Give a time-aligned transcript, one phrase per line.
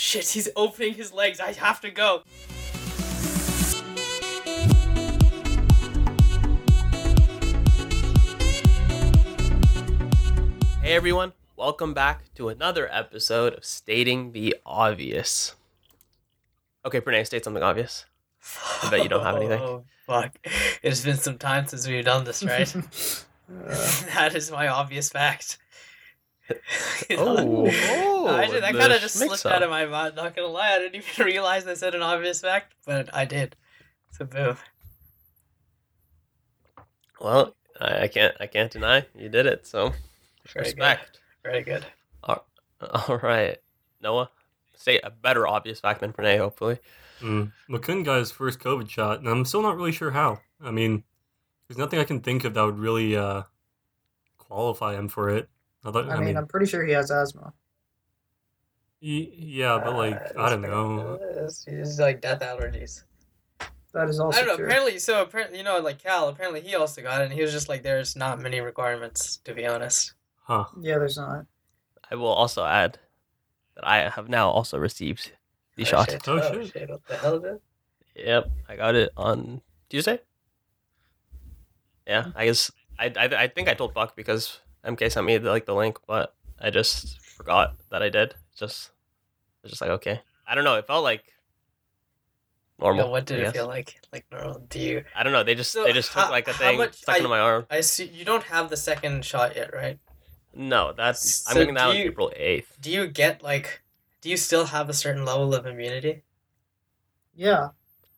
[0.00, 1.40] shit, he's opening his legs.
[1.40, 2.22] I have to go.
[10.82, 15.54] Hey everyone, welcome back to another episode of Stating the Obvious.
[16.84, 18.06] Okay, Pranay, state something obvious.
[18.82, 19.60] I bet you don't have anything.
[19.62, 20.34] Oh, fuck.
[20.82, 22.66] It's been some time since we've done this, right?
[24.14, 25.58] that is my obvious fact.
[27.12, 27.66] Oh,
[28.28, 29.52] Actually, that kind of just slipped mix-up.
[29.52, 30.14] out of my mouth.
[30.14, 33.56] Not gonna lie, I didn't even realize I said an obvious fact, but I did.
[34.12, 34.56] So boom.
[37.20, 39.66] Well, I, I can't, I can't deny you did it.
[39.66, 39.92] So
[40.52, 41.18] Very respect.
[41.42, 41.50] good.
[41.50, 41.86] Very good.
[42.82, 43.58] All right,
[44.00, 44.30] Noah,
[44.74, 46.78] say a better obvious fact than Pranay, hopefully.
[47.20, 47.52] Mm.
[47.68, 50.40] McCune got his first COVID shot, and I'm still not really sure how.
[50.62, 51.04] I mean,
[51.68, 53.42] there's nothing I can think of that would really uh,
[54.38, 55.50] qualify him for it.
[55.84, 57.52] I, thought, I mean, I'm pretty sure he has asthma.
[59.02, 61.18] y- yeah, but like, Uh, I don't know.
[61.22, 63.04] It's, it's like death allergies.
[63.92, 64.38] That is also.
[64.38, 64.56] I also don't know.
[64.56, 64.64] true.
[64.66, 66.28] Apparently, so apparently, you know, like Cal.
[66.28, 69.52] Apparently, he also got it, and he was just like, "There's not many requirements, to
[69.54, 70.66] be honest." Huh.
[70.80, 71.46] Yeah, there's not.
[72.10, 72.98] I will also add
[73.74, 75.32] that I have now also received
[75.76, 76.10] the Oh, shot.
[76.10, 76.28] shit.
[76.28, 76.72] Oh, Oh, shit.
[76.72, 76.88] shit.
[76.90, 77.62] What the hell is it?
[78.26, 80.20] Yep, I got it on Tuesday.
[82.06, 85.50] Yeah, I guess I, I I think I told Buck because MK sent me the,
[85.50, 88.34] like the link, but I just forgot that I did.
[88.56, 88.90] Just
[89.62, 90.76] it's just like okay, I don't know.
[90.76, 91.24] It felt like
[92.78, 93.04] normal.
[93.06, 93.52] Yeah, what did I it guess.
[93.54, 94.00] feel like?
[94.12, 94.60] Like normal?
[94.68, 95.04] Do you?
[95.14, 95.42] I don't know.
[95.42, 97.38] They just So they just took how- like a thing much- stuck I- into my
[97.40, 97.66] arm.
[97.70, 98.06] I see.
[98.06, 99.98] You don't have the second shot yet, right?
[100.54, 102.76] No, that's I'm So getting that do on you- April eighth.
[102.80, 103.82] Do you get like?
[104.22, 106.22] Do you still have a certain level of immunity?
[107.34, 107.68] Yeah,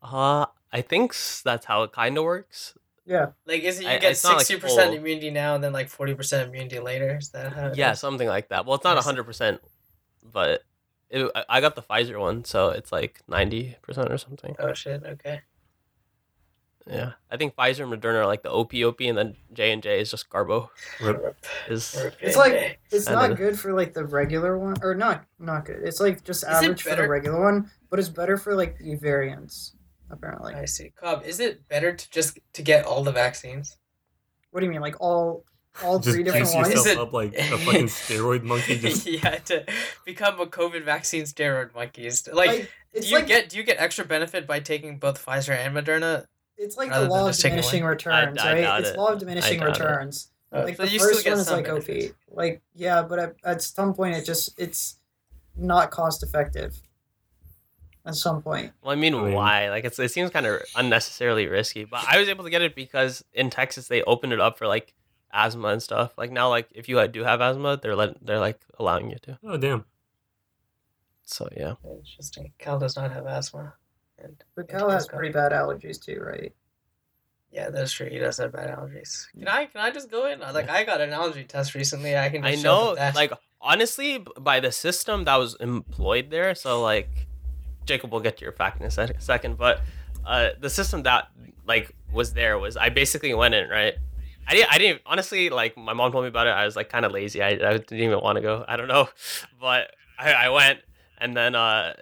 [0.03, 2.75] Uh, I think that's how it kind of works.
[3.06, 3.27] Yeah.
[3.47, 4.98] Like, is it you I- get it's not, like, sixty percent full.
[4.98, 7.17] immunity now, and then like forty percent immunity later?
[7.17, 7.67] Is that how?
[7.69, 8.00] it Yeah, is?
[8.00, 8.67] something like that.
[8.67, 9.61] Well, it's not I hundred percent,
[10.22, 10.62] but
[11.11, 14.55] it, I- I got the Pfizer one, so it's like ninety percent or something.
[14.59, 15.03] Oh shit.
[15.05, 15.41] Okay.
[16.84, 19.81] Yeah, I think Pfizer and Moderna are like the OP OP, and then J and
[19.84, 20.69] J is just Garbo.
[21.00, 21.37] Rip.
[21.69, 23.37] Is It's like it's not know.
[23.37, 25.81] good for like the regular one, or not not good.
[25.84, 29.77] It's like just average for the regular one, but it's better for like the variants.
[30.12, 30.55] Apparently.
[30.55, 30.93] I see.
[30.95, 33.77] Cobb, is it better to just to get all the vaccines?
[34.50, 35.45] What do you mean, like all
[35.83, 36.69] all Just three different juice ones?
[36.69, 38.78] yourself Is it- up like a fucking steroid monkey.
[38.78, 39.65] Just yeah, to
[40.05, 42.09] become a COVID vaccine steroid monkey.
[42.33, 42.71] Like, Like,
[43.01, 46.27] do you like get do you get extra benefit by taking both Pfizer and Moderna?
[46.59, 48.81] it's like the law of diminishing returns, I right?
[48.81, 48.97] It's it.
[48.99, 49.81] law of diminishing doubt it.
[49.81, 50.28] returns.
[50.53, 52.11] Uh, like so the first one is like benefits.
[52.11, 52.37] OP.
[52.37, 54.99] Like yeah, but at, at some point it just it's
[55.56, 56.81] not cost effective.
[58.05, 58.73] At some point.
[58.83, 59.71] well, I mean, I mean- why?
[59.71, 61.85] Like, it's it seems kind of unnecessarily risky.
[61.85, 64.67] But I was able to get it because in Texas they opened it up for
[64.67, 64.95] like
[65.33, 66.13] asthma and stuff.
[66.19, 69.17] Like now, like if you uh, do have asthma, they're let they're like allowing you
[69.23, 69.39] to.
[69.45, 69.85] oh damn.
[71.25, 72.53] So yeah, Interesting.
[72.59, 73.75] Cal does not have asthma.
[74.19, 76.53] And But Cal has he's pretty bad allergies too, right?
[77.53, 78.09] yeah, that's true.
[78.09, 79.27] He does have bad allergies.
[79.33, 80.41] Can I can I just go in?
[80.41, 82.17] Like I got an allergy test recently.
[82.17, 82.43] I can.
[82.43, 82.87] Just I know.
[82.89, 83.15] them that.
[83.15, 87.29] Like honestly, by the system that was employed there, so like
[87.87, 89.81] Jacob will get to your fact in a sec- second, but
[90.26, 91.28] uh, the system that
[91.66, 93.94] like was there was I basically went in right.
[94.47, 94.72] I didn't.
[94.75, 95.76] I didn't honestly like.
[95.76, 96.50] My mom told me about it.
[96.50, 97.41] I was like kind of lazy.
[97.42, 98.65] I, I didn't even want to go.
[98.66, 99.09] I don't know,
[99.60, 100.81] but I, I went,
[101.19, 101.94] and then uh,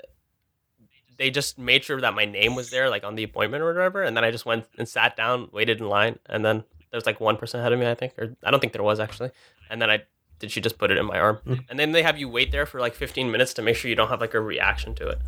[1.18, 4.02] they just made sure that my name was there, like on the appointment or whatever.
[4.02, 7.04] And then I just went and sat down, waited in line, and then there was
[7.06, 9.30] like one person ahead of me, I think, or I don't think there was actually.
[9.68, 10.02] And then I
[10.38, 10.50] did.
[10.50, 11.64] She just put it in my arm, Mm.
[11.68, 13.94] and then they have you wait there for like 15 minutes to make sure you
[13.96, 15.18] don't have like a reaction to it.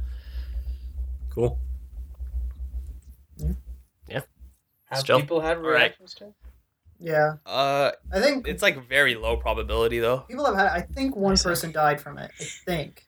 [1.35, 1.59] Cool.
[4.87, 5.75] have still- people had right.
[5.81, 6.35] reactions to?
[6.99, 7.37] Yeah.
[7.47, 10.19] Uh, I think it's like very low probability though.
[10.29, 12.31] people have had I think one person died from it.
[12.39, 13.07] I think.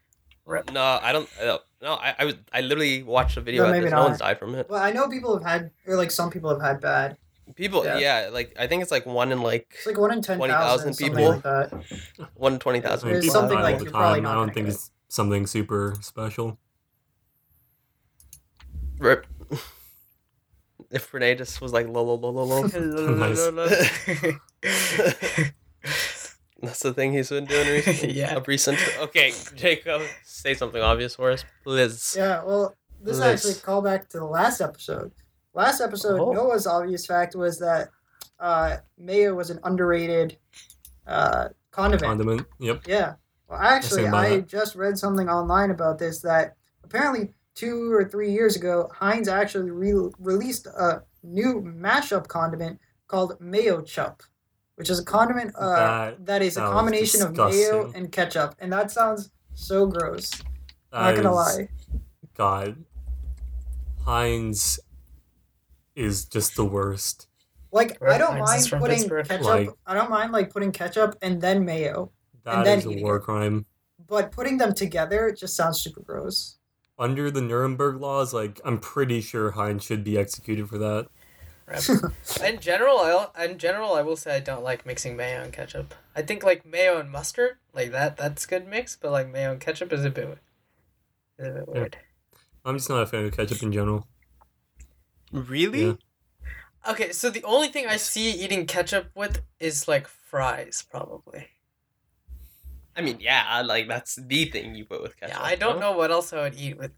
[0.73, 1.29] No, I don't.
[1.41, 2.34] Uh, no, I, I was.
[2.53, 3.93] I literally watched a video No, maybe this.
[3.93, 4.69] No one's died from it.
[4.69, 7.17] Well, I know people have had or like some people have had bad.
[7.55, 7.99] People, Yeah.
[7.99, 8.31] yeah.
[8.33, 10.97] like I think it's like one in like It's like one in ten 20,000 thousand
[10.97, 11.29] people.
[11.31, 11.84] like that.
[12.34, 13.09] one in twenty thousand.
[13.09, 14.75] I mean, It's people something like you're probably not I don't think get.
[14.75, 16.59] it's something super special.
[18.99, 19.27] Rip.
[20.91, 22.47] if Renee just was like lol lol lol lol.
[22.47, 22.69] lol.
[26.63, 28.13] That's the thing he's been doing recently.
[28.13, 28.37] Yeah.
[28.37, 28.79] Of recent.
[28.99, 32.15] Okay, Jacob, say something obvious for us, please.
[32.17, 35.13] Yeah, well, this is actually a callback to the last episode.
[35.53, 36.33] Last episode, Oh.
[36.33, 37.91] Noah's obvious fact was that
[38.41, 40.39] uh, mayo was an underrated
[41.07, 42.09] uh, condiment.
[42.09, 42.47] Condiment.
[42.61, 42.83] Yep.
[42.87, 43.15] Yeah.
[43.49, 44.49] Well, actually, stand I that.
[44.49, 49.71] just read something online about this that apparently two or three years ago, Heinz actually
[49.71, 54.21] re- released a new mashup condiment called Mayochup,
[54.77, 58.54] which is a condiment uh, That that is a sounds combination of mayo and ketchup,
[58.59, 60.30] and that sounds so gross.
[60.92, 61.68] Not gonna As- lie.
[62.36, 62.84] God,
[64.04, 64.80] Heinz
[65.95, 67.28] is just the worst.
[67.72, 69.28] Like I don't Heinz mind putting Pittsburgh.
[69.28, 69.45] ketchup.
[69.47, 72.10] Like- I don't mind like putting ketchup and then mayo,
[72.45, 73.21] That then is a eating war it.
[73.22, 73.66] crime.
[74.07, 76.59] but putting them together it just sounds super gross.
[76.99, 81.09] Under the Nuremberg laws, like I'm pretty sure Heinz should be executed for that.
[82.45, 85.95] In general, I in general I will say I don't like mixing mayo and ketchup.
[86.15, 88.97] I think like mayo and mustard, like that, that's good mix.
[88.97, 90.39] But like mayo and ketchup is a bit,
[91.39, 91.75] is a bit Yeah.
[91.75, 91.97] weird.
[92.67, 94.07] I'm just not a fan of ketchup in general.
[95.33, 95.87] Really?
[95.87, 95.95] Yeah.
[96.87, 101.49] Okay, so the only thing I see eating ketchup with is like fries, probably.
[102.97, 105.37] I mean, yeah, like that's the thing you put with ketchup.
[105.39, 105.91] yeah, I don't no?
[105.91, 106.93] know what else I would eat with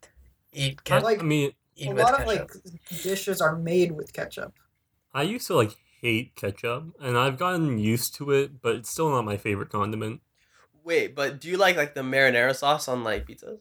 [0.52, 1.04] eat ketchup.
[1.04, 2.50] like- I mean, eat a with lot of like
[3.02, 4.54] dishes are made with ketchup.
[5.14, 9.10] I used to like hate ketchup, and I've gotten used to it, but it's still
[9.10, 10.20] not my favorite condiment.
[10.84, 13.60] Wait, but do you like like the marinara sauce on like pizzas?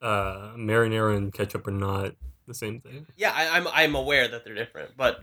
[0.00, 2.14] Uh, marinara and ketchup are not
[2.48, 3.06] the same thing.
[3.16, 5.22] Yeah, I, I'm I'm aware that they're different, but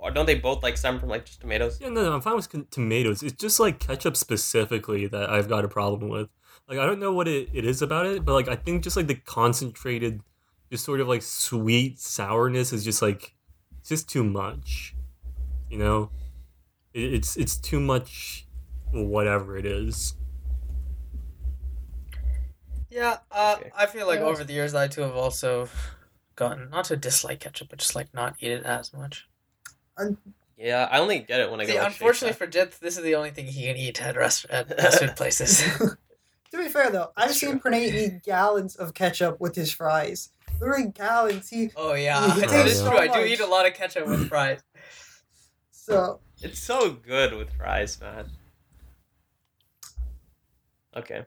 [0.00, 1.80] uh, don't they both like stem from like just tomatoes?
[1.80, 3.22] Yeah, no, no, I'm fine with con- tomatoes.
[3.22, 6.28] It's just like ketchup specifically that I've got a problem with.
[6.68, 8.96] Like, I don't know what it, it is about it, but like, I think just
[8.96, 10.20] like the concentrated,
[10.70, 13.34] just sort of like sweet sourness is just like,
[13.80, 14.94] it's just too much.
[15.70, 16.10] You know,
[16.94, 18.46] it, it's it's too much,
[18.92, 20.14] whatever it is.
[22.90, 23.70] Yeah, uh, Okay.
[23.76, 24.26] I feel like Yeah.
[24.26, 25.68] over the years I too have also
[26.36, 29.27] gotten not to dislike ketchup, but just like not eat it as much.
[30.56, 31.82] Yeah, I only get it when I See, get.
[31.82, 34.68] Like, unfortunately for Jith, this is the only thing he can eat at rest at
[34.80, 35.62] fast food places.
[36.50, 37.70] To be fair though, I've That's seen true.
[37.72, 40.30] Pranay eat gallons of ketchup with his fries.
[40.58, 41.50] Literally gallons.
[41.50, 42.98] He oh yeah, He that takes is so true.
[42.98, 44.60] I do eat a lot of ketchup with fries.
[45.70, 48.30] so It's so good with fries, man.
[50.96, 51.26] Okay.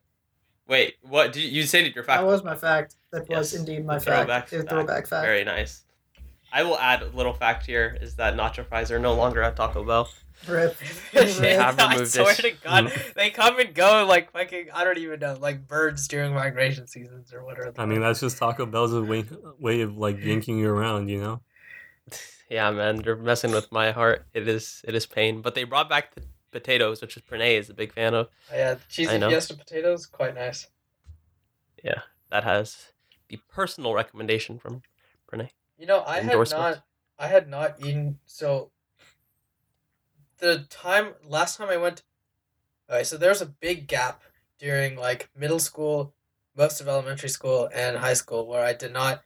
[0.67, 1.33] Wait, what?
[1.33, 2.21] Did you, you say that your fact?
[2.21, 2.95] that was my fact.
[3.12, 4.17] That was indeed my The fact.
[4.17, 4.69] throwback fact.
[4.69, 5.25] throwback fact.
[5.25, 5.83] Very nice.
[6.51, 9.56] I will add a little fact here: is that nacho fries are no longer at
[9.56, 10.09] Taco Bell.
[10.48, 10.75] Rip.
[11.13, 12.38] They have removed I swear it.
[12.38, 13.13] to God, mm.
[13.13, 14.68] they come and go like fucking.
[14.74, 17.74] I don't even know, like birds during migration seasons or whatever.
[17.77, 19.25] I mean, that's just Taco Bell's way,
[19.59, 21.42] way of like yanking you around, you know?
[22.50, 24.25] Yeah, man, they're messing with my heart.
[24.33, 25.42] It is, it is pain.
[25.42, 26.21] But they brought back the
[26.51, 28.27] potatoes, which is Pranay is a big fan of.
[28.51, 29.30] Oh, yeah, cheesy I know.
[29.30, 30.68] fiesta potatoes, quite nice.
[31.83, 32.92] Yeah, that has
[33.30, 34.81] the personal recommendation from
[35.31, 35.50] Pranay.
[35.81, 36.83] You know, I had not,
[37.17, 38.19] I had not eaten.
[38.27, 38.69] So,
[40.37, 42.03] the time last time I went,
[42.87, 44.21] okay, so there's a big gap
[44.59, 46.13] during like middle school,
[46.55, 49.23] most of elementary school, and high school where I did not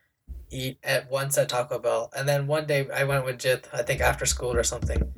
[0.50, 3.82] eat at once at Taco Bell, and then one day I went with Jith, I
[3.82, 5.12] think after school or something,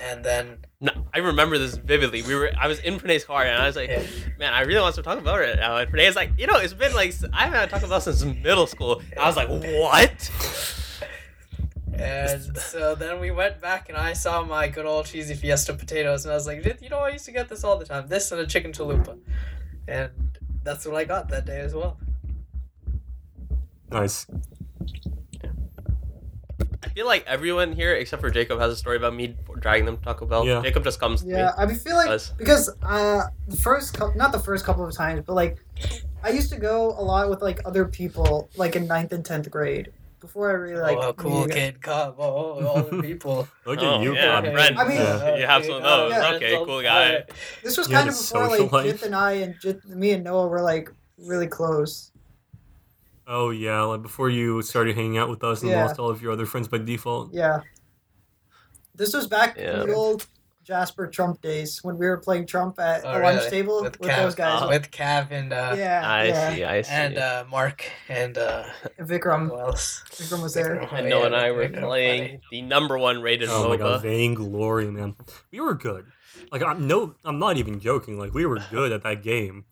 [0.00, 2.22] and then No, I remember this vividly.
[2.22, 4.02] We were, I was in Pranay's car, and I was like, yeah,
[4.38, 5.76] man, I really want to talk about it now.
[5.76, 8.66] And Pranay's like, you know, it's been like I haven't had Taco Bell since middle
[8.66, 9.02] school.
[9.10, 10.30] And I was like, what?
[11.92, 16.24] and so then we went back, and I saw my good old cheesy fiesta potatoes,
[16.24, 18.06] and I was like, you know, I used to get this all the time.
[18.08, 19.18] This and a chicken chalupa,
[19.86, 20.10] and
[20.62, 21.98] that's what I got that day as well.
[23.90, 24.26] Nice.
[26.82, 29.96] I feel like everyone here except for Jacob has a story about me dragging them
[29.98, 30.46] to Taco Bell.
[30.46, 30.62] Yeah.
[30.62, 31.64] Jacob just comes to Yeah, me.
[31.72, 32.30] I feel like Does.
[32.36, 35.58] because uh the first couple not the first couple of times, but like
[36.22, 39.50] I used to go a lot with like other people like in ninth and tenth
[39.50, 43.48] grade before I really like oh, cool knew- kid, come, oh, all the people.
[43.64, 44.52] Look at Oh, you, yeah, God.
[44.52, 44.78] friend.
[44.78, 45.36] I mean- Yeah.
[45.36, 46.10] You have some of those.
[46.12, 46.32] Yeah.
[46.34, 47.24] Okay, cool guy.
[47.62, 48.86] This was You kind of before like life?
[48.86, 52.10] Jith and I and Jith, me and Noah were like really close.
[53.28, 55.84] Oh, yeah, like before you started hanging out with us and Yeah.
[55.84, 57.32] lost all of your other friends by default.
[57.32, 57.60] Yeah.
[58.94, 59.82] This was back Yeah.
[59.82, 60.26] in the old
[60.64, 63.50] Jasper Trump days when we were playing Trump at Oh, the lunch really?
[63.50, 64.60] table with, Cav, those guys.
[64.62, 64.68] Oh.
[64.68, 66.54] with Cav and uh, yeah, I yeah.
[66.54, 66.92] see, I see.
[66.92, 68.64] and uh, Mark and uh,
[69.00, 69.48] Vikram.
[69.48, 70.04] who else?
[70.10, 70.76] Vikram was there.
[70.76, 72.40] Vikram, and yeah, Noah and I were Vikram, playing funny.
[72.50, 74.02] the number one rated Oh my god, MOBA.
[74.02, 75.16] vainglory, man.
[75.52, 76.04] We were good.
[76.52, 78.18] Like I'm no, I'm not even joking.
[78.18, 79.64] Like we were good at that game.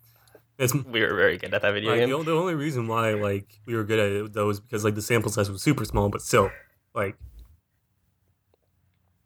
[0.59, 2.15] It's We were very good at that video the, game.
[2.15, 4.95] o- the only reason why like we were good at it though is because like
[4.95, 6.51] the sample size was super small, but still,
[6.95, 7.17] like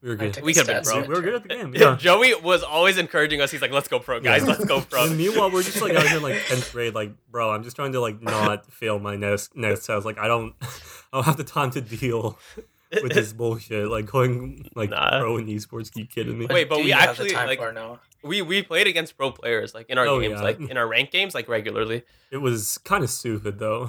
[0.03, 0.41] we were good.
[0.43, 1.03] We could've been pro.
[1.03, 1.75] We were good at the game.
[1.75, 1.95] Yeah.
[1.99, 3.51] Joey was always encouraging us.
[3.51, 4.43] He's like, "Let's go pro, guys.
[4.43, 4.49] Yeah.
[4.49, 7.13] Let's go pro." And meanwhile, we're just like out here in, like tenth grade, like
[7.31, 7.51] bro.
[7.51, 10.07] I'm just trying to like not fail my next next test.
[10.07, 12.39] Like I don't, I don't have the time to deal
[13.03, 13.89] with this bullshit.
[13.89, 15.21] Like going like Nah.
[15.21, 15.95] pro in esports.
[15.97, 16.47] You kidding me?
[16.51, 19.31] Wait, but Do we you have the actually, like- for we we played against pro
[19.33, 20.43] players like in our Oh, games, yeah.
[20.43, 22.03] like in our rank games, like regularly.
[22.31, 23.89] It was kind of stupid though,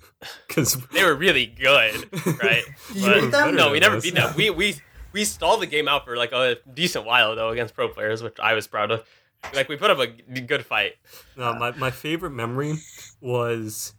[0.48, 2.08] because They were really good,
[2.42, 2.62] right?
[2.94, 3.56] You But- beat them?
[3.56, 4.32] no, we never beat them.
[4.36, 4.76] We we
[5.12, 8.36] we stalled the game out for like a decent while though against pro players, which
[8.40, 9.04] I was proud of.
[9.54, 10.06] like we put up a
[10.40, 10.92] good fight.
[11.36, 12.76] No, my, my favorite memory
[13.20, 13.92] was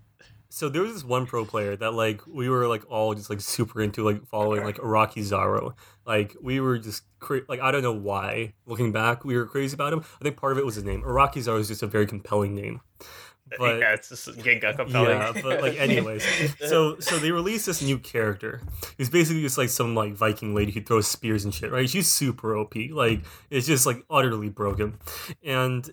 [0.54, 3.42] so there was this one pro player that like we were like all just like
[3.42, 5.74] super into like following like Iraqi Zaro.
[6.06, 8.54] Like we were just cra- like I don't know why.
[8.68, 10.02] Looking back, we were crazy about him.
[10.22, 11.02] I think part of it was his name.
[11.04, 12.82] Iraqi Zaro is just a very compelling name.
[13.60, 15.10] But yeah, it's just giga compelling.
[15.10, 16.26] yeah, but like anyways,
[16.66, 18.62] so so they released this new character.
[18.98, 21.88] It's basically just like some like Viking lady who throws spears and shit, right?
[21.88, 22.74] She's super OP.
[22.90, 24.98] Like it's just like utterly broken.
[25.44, 25.88] And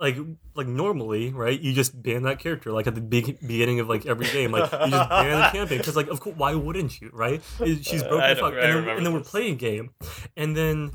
[0.00, 0.16] like
[0.54, 1.58] like normally, right?
[1.58, 4.52] You just ban that character like at the big beginning of like every game.
[4.52, 7.42] Like you just ban the champion because like of course why wouldn't you, right?
[7.64, 8.54] She's broken I as fuck.
[8.54, 9.90] And then, and then we're playing game,
[10.36, 10.92] and then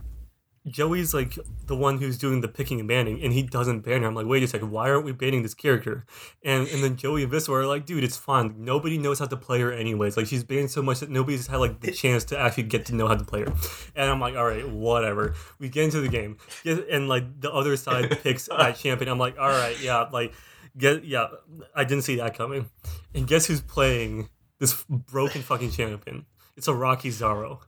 [0.68, 4.08] Joey's like the one who's doing the picking and banning, and he doesn't ban her.
[4.08, 6.06] I'm like, wait a second, why aren't we banning this character?
[6.44, 8.56] And and then Joey and Vista are like, dude, it's fine.
[8.58, 10.16] Nobody knows how to play her anyways.
[10.16, 12.96] Like she's banned so much that nobody's had like the chance to actually get to
[12.96, 13.54] know how to play her.
[13.96, 15.36] And I'm like, all right, whatever.
[15.60, 19.10] We get into the game, and like the other side picks that champion.
[19.10, 20.34] I'm like, all right, yeah, like
[20.78, 21.28] get yeah.
[21.76, 22.70] I didn't see that coming.
[23.14, 24.30] And guess who's playing
[24.60, 26.26] this broken fucking champion?
[26.56, 27.60] It's a Rocky Zaro.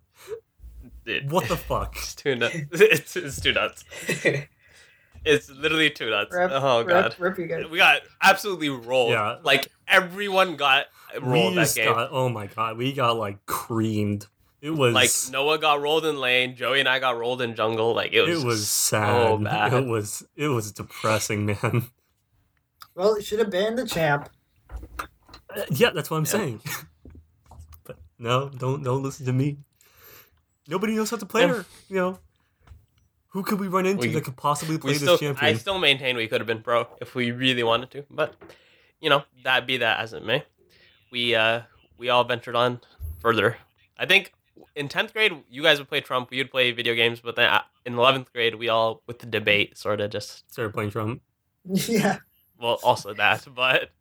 [1.06, 1.96] Dude, What the fuck?
[1.98, 2.56] It's too nuts.
[2.72, 3.84] It's, it's too nuts.
[5.28, 6.36] It's literally too nuts.
[6.36, 7.16] Rip, oh god.
[7.18, 7.72] rip, rip.
[7.72, 9.10] We got absolutely rolled.
[9.10, 9.38] Yeah.
[9.42, 10.86] Like everyone got
[11.20, 11.92] rolled we that game.
[11.92, 14.28] got oh my god, we got like creamed.
[14.62, 17.96] It was like Noah got rolled in lane, Joey and I got rolled in jungle.
[17.96, 19.08] Like it was it was sad.
[19.08, 19.74] so bad.
[19.74, 21.88] It was it was depressing, man.
[22.94, 24.30] Well, it should have banned the champ.
[25.50, 26.30] Uh, yeah, that's what I'm Yeah.
[26.30, 26.62] saying.
[27.84, 29.58] but no, don't don't listen to me.
[30.68, 31.48] Nobody knows how to play Yeah.
[31.54, 31.66] her.
[31.90, 32.20] You know,
[33.30, 35.54] who could we run into We- that could possibly play we this still, champion?
[35.54, 38.34] I still maintain we could have been pro if we really wanted to, but
[39.00, 40.44] you know that be that as it may.
[41.12, 41.62] We uh
[41.98, 42.82] we all ventured on
[43.20, 43.58] further.
[43.98, 44.34] I think
[44.76, 47.48] in tenth grade you guys would play Trump, we would play video games, but then
[47.50, 51.22] uh, in eleventh grade we all with the debate sort of just Started playing Trump.
[51.66, 52.18] yeah.
[52.60, 53.92] well also that, but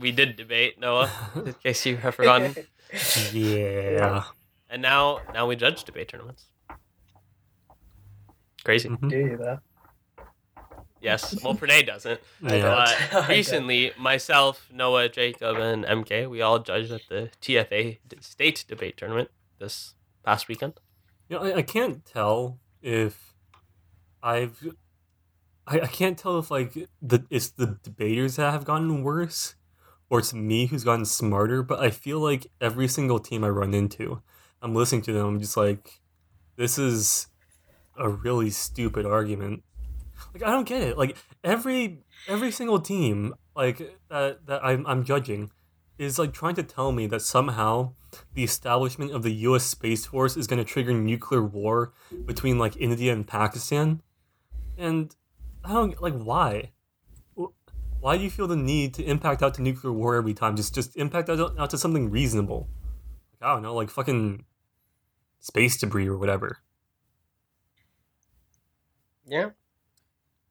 [0.00, 2.54] we did debate Noah in case you have forgotten,
[3.32, 4.24] yeah.
[4.70, 6.46] And now now we judge debate tournaments.
[8.64, 8.88] Crazy.
[8.88, 9.08] Mhm.
[9.08, 9.58] Do you though?
[11.00, 11.40] Yes.
[11.42, 12.20] Well, Pranay doesn't.
[12.40, 12.86] Yeah.
[13.12, 18.96] But recently, myself, Noah, Jacob, and MK, we all judged at the TFA state debate
[18.96, 19.94] tournament this
[20.24, 20.74] past weekend.
[21.28, 23.34] You know, I, I can't tell if
[24.22, 24.66] I've.
[25.68, 29.54] I, I can't tell if like the it's the debaters that have gotten worse,
[30.08, 31.62] or it's me who's gotten smarter.
[31.62, 34.22] But I feel like every single team I run into,
[34.66, 35.26] I'm listening to them.
[35.26, 36.00] I'm just like,
[36.56, 37.28] this is
[37.96, 39.62] a really stupid argument.
[40.34, 40.98] Like I don't get it.
[40.98, 43.78] Like every every single team like
[44.10, 45.52] that that I'm I'm judging
[45.98, 47.92] is like trying to tell me that somehow
[48.34, 49.62] the establishment of the U.S.
[49.62, 51.92] Space Force is going to trigger nuclear war
[52.24, 54.02] between like India and Pakistan,
[54.76, 55.14] and
[55.64, 56.72] I don't like why.
[58.00, 60.56] Why do you feel the need to impact out to nuclear war every time?
[60.56, 62.68] Just just impact out, out to something reasonable.
[63.32, 64.44] Like, I don't know, like fucking
[65.40, 66.58] space debris or whatever.
[69.26, 69.50] Yeah,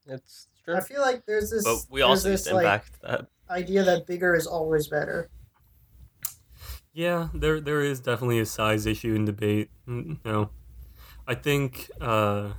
[0.08, 0.76] it's true.
[0.76, 1.64] I feel like there's this.
[1.64, 3.28] But we also used this to like impact that.
[3.50, 5.30] idea that bigger is always better.
[6.94, 9.70] Yeah, there there is definitely a size issue in debate.
[9.88, 10.50] Mm, You know,
[11.28, 12.54] I think uh,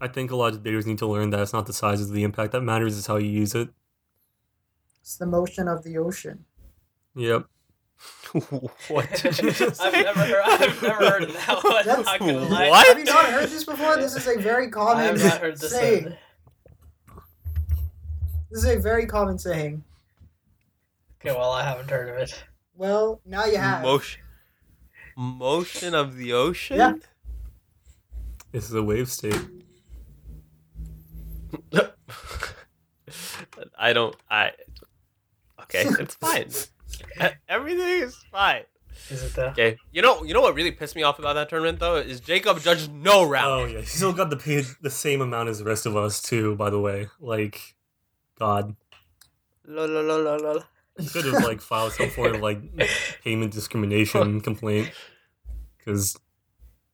[0.00, 2.10] I think a lot of debaters need to learn that it's not the size of
[2.10, 3.70] the impact that matters; it's how you use it.
[5.00, 6.46] It's the motion of the ocean.
[7.14, 7.46] Yep.
[8.88, 10.02] what did you just I've say?
[10.02, 10.42] never heard.
[10.44, 11.84] I've never heard of that one.
[11.84, 12.68] That's- not gonna lie.
[12.70, 12.86] What?
[12.86, 13.96] Have you not heard this before?
[13.96, 15.70] This is a very I common have not heard this.
[15.70, 16.04] saying.
[16.04, 16.16] One.
[18.50, 19.82] This is a very common saying.
[21.20, 22.42] Okay, well, I haven't heard of it.
[22.74, 23.82] Well, now you have.
[23.82, 24.20] Motion.
[25.16, 26.76] Motion of the ocean.
[26.78, 26.94] Yeah.
[28.50, 29.38] This is a wave state.
[33.78, 34.16] I don't.
[34.30, 34.52] I.
[35.62, 36.48] Okay, it's fine.
[37.48, 38.62] Everything is fine.
[39.10, 39.48] Is it though?
[39.48, 42.20] Okay, you know, you know what really pissed me off about that tournament though is
[42.20, 43.62] Jacob judged no round.
[43.62, 46.20] Oh yeah, he still got the paid the same amount as the rest of us
[46.22, 46.54] too.
[46.56, 47.74] By the way, like,
[48.38, 48.76] God,
[49.66, 50.62] Lol, lol, lol, lol, lol.
[50.98, 52.60] he could have like filed some form of like
[53.24, 54.90] payment discrimination complaint
[55.78, 56.16] because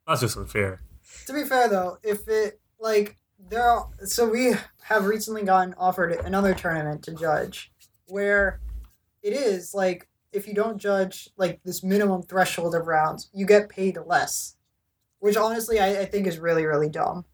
[0.06, 0.82] that's just unfair.
[1.26, 3.16] To be fair though, if it like
[3.50, 7.72] there are so we have recently gotten offered another tournament to judge
[8.06, 8.60] where
[9.28, 13.68] it is like if you don't judge like this minimum threshold of rounds, you get
[13.68, 14.56] paid less.
[15.20, 17.24] Which honestly I, I think is really, really dumb.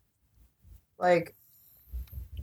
[0.99, 1.35] Like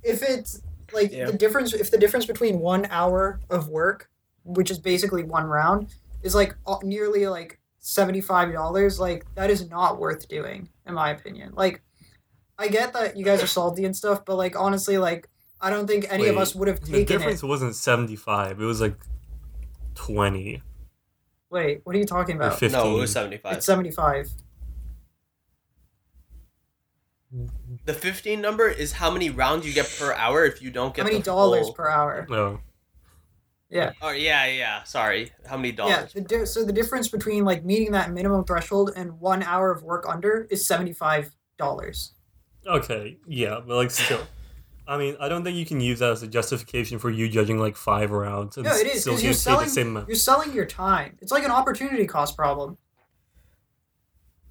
[0.04, 0.62] if it's
[0.94, 1.26] like Yeah.
[1.28, 4.10] the difference if the difference between one hour of work,
[4.44, 5.88] which is basically one round,
[6.24, 11.82] is like nearly like $75 like that is not worth doing in my opinion like
[12.60, 15.28] I get that you guys are salty and stuff, but like honestly, like
[15.60, 17.48] I don't think any of us would have The taken difference it.
[17.48, 18.62] wasn't 75.
[18.62, 18.96] It was like
[20.06, 20.62] 20
[21.52, 22.58] Wait, what are you talking about?
[22.58, 22.72] 15.
[22.72, 23.58] No, it was 75.
[23.58, 24.30] It's seventy five.
[27.86, 31.04] The 15 number is how many rounds you get per hour if you don't get
[31.04, 32.26] How many the dollars full- per hour?
[32.30, 32.60] No.
[33.70, 33.92] Yeah.
[34.02, 34.84] Oh, yeah, yeah.
[34.84, 35.32] Sorry.
[35.46, 35.76] How many Yeah.
[35.76, 36.14] dollars?
[36.14, 39.84] The di- so the difference between like meeting that minimum threshold and one hour of
[39.84, 42.14] work under is seventy five dollars.
[42.66, 44.22] Okay, yeah, but like still.
[44.88, 47.60] I mean, I don't think you can use that as a justification for you judging
[47.60, 49.70] like five rounds No, it is because you're selling.
[50.08, 51.18] You're selling your time.
[51.22, 52.78] It's like an opportunity cost problem.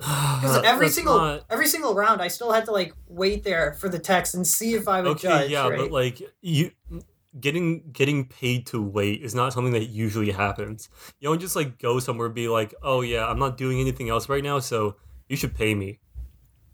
[0.00, 3.74] Because every That's single not- every single round, I still had to like wait there
[3.74, 5.50] for the text and see if I would okay, judge.
[5.50, 5.78] yeah, right?
[5.78, 6.70] but like you
[7.38, 10.88] getting getting paid to wait is not something that usually happens.
[11.20, 14.08] You don't just like go somewhere and be like, "Oh yeah, I'm not doing anything
[14.08, 14.96] else right now, so
[15.28, 15.98] you should pay me."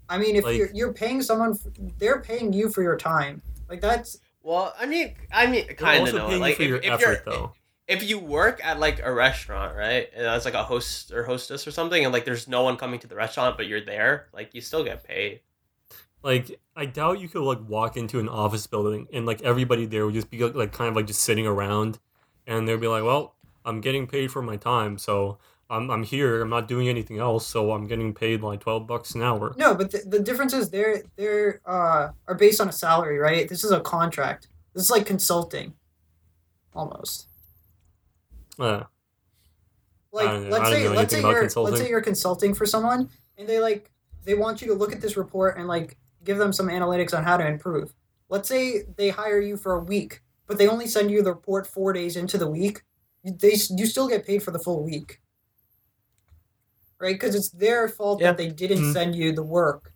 [0.09, 3.43] I mean, if like- you're you're paying someone, f they're paying you for your time.
[3.69, 6.29] Like that's Well, I mean, I mean, They're kind of also know.
[6.29, 7.53] paying Like, you for if, your if effort you're though.
[7.89, 11.67] if you work at like a restaurant, right, and as like a host or hostess
[11.67, 14.55] or something, and like there's no one coming to the restaurant, but you're there, like
[14.55, 15.41] you still get paid.
[16.23, 20.05] Like I doubt you could like walk into an office building and like everybody there
[20.07, 21.99] would just be like kind of like just sitting around,
[22.47, 23.35] and they'd be like, "Well,
[23.65, 26.43] I'm getting paid for my time, so I'm I'm here.
[26.43, 29.75] I'm not doing anything else, so I'm getting paid like twelve bucks an hour." no,
[29.75, 33.49] but the, the difference is they're they're uh are based on a salary, right?
[33.49, 34.49] This is a contract.
[34.75, 35.75] This is like consulting,
[36.75, 37.29] almost.
[38.59, 38.85] Uh,
[40.13, 41.73] Like I don't know- let's say let's say you're consulting.
[41.73, 43.91] let's say you're consulting for someone and they like
[44.25, 47.23] they want you to look at this report and like give them some analytics on
[47.25, 47.93] how to improve.
[48.29, 51.67] Let's say they hire you for a week, but they only send you the report
[51.67, 52.83] four days into the week.
[53.25, 55.21] They you still get paid for the full week,
[57.01, 57.15] right?
[57.15, 58.29] Because it's their fault Yeah.
[58.29, 58.93] that they didn't Mhm.
[58.93, 59.93] send you the work,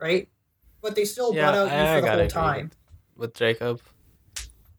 [0.00, 0.28] right?
[0.82, 2.70] But they still bought out you for the whole time.
[3.16, 3.80] with Jacob.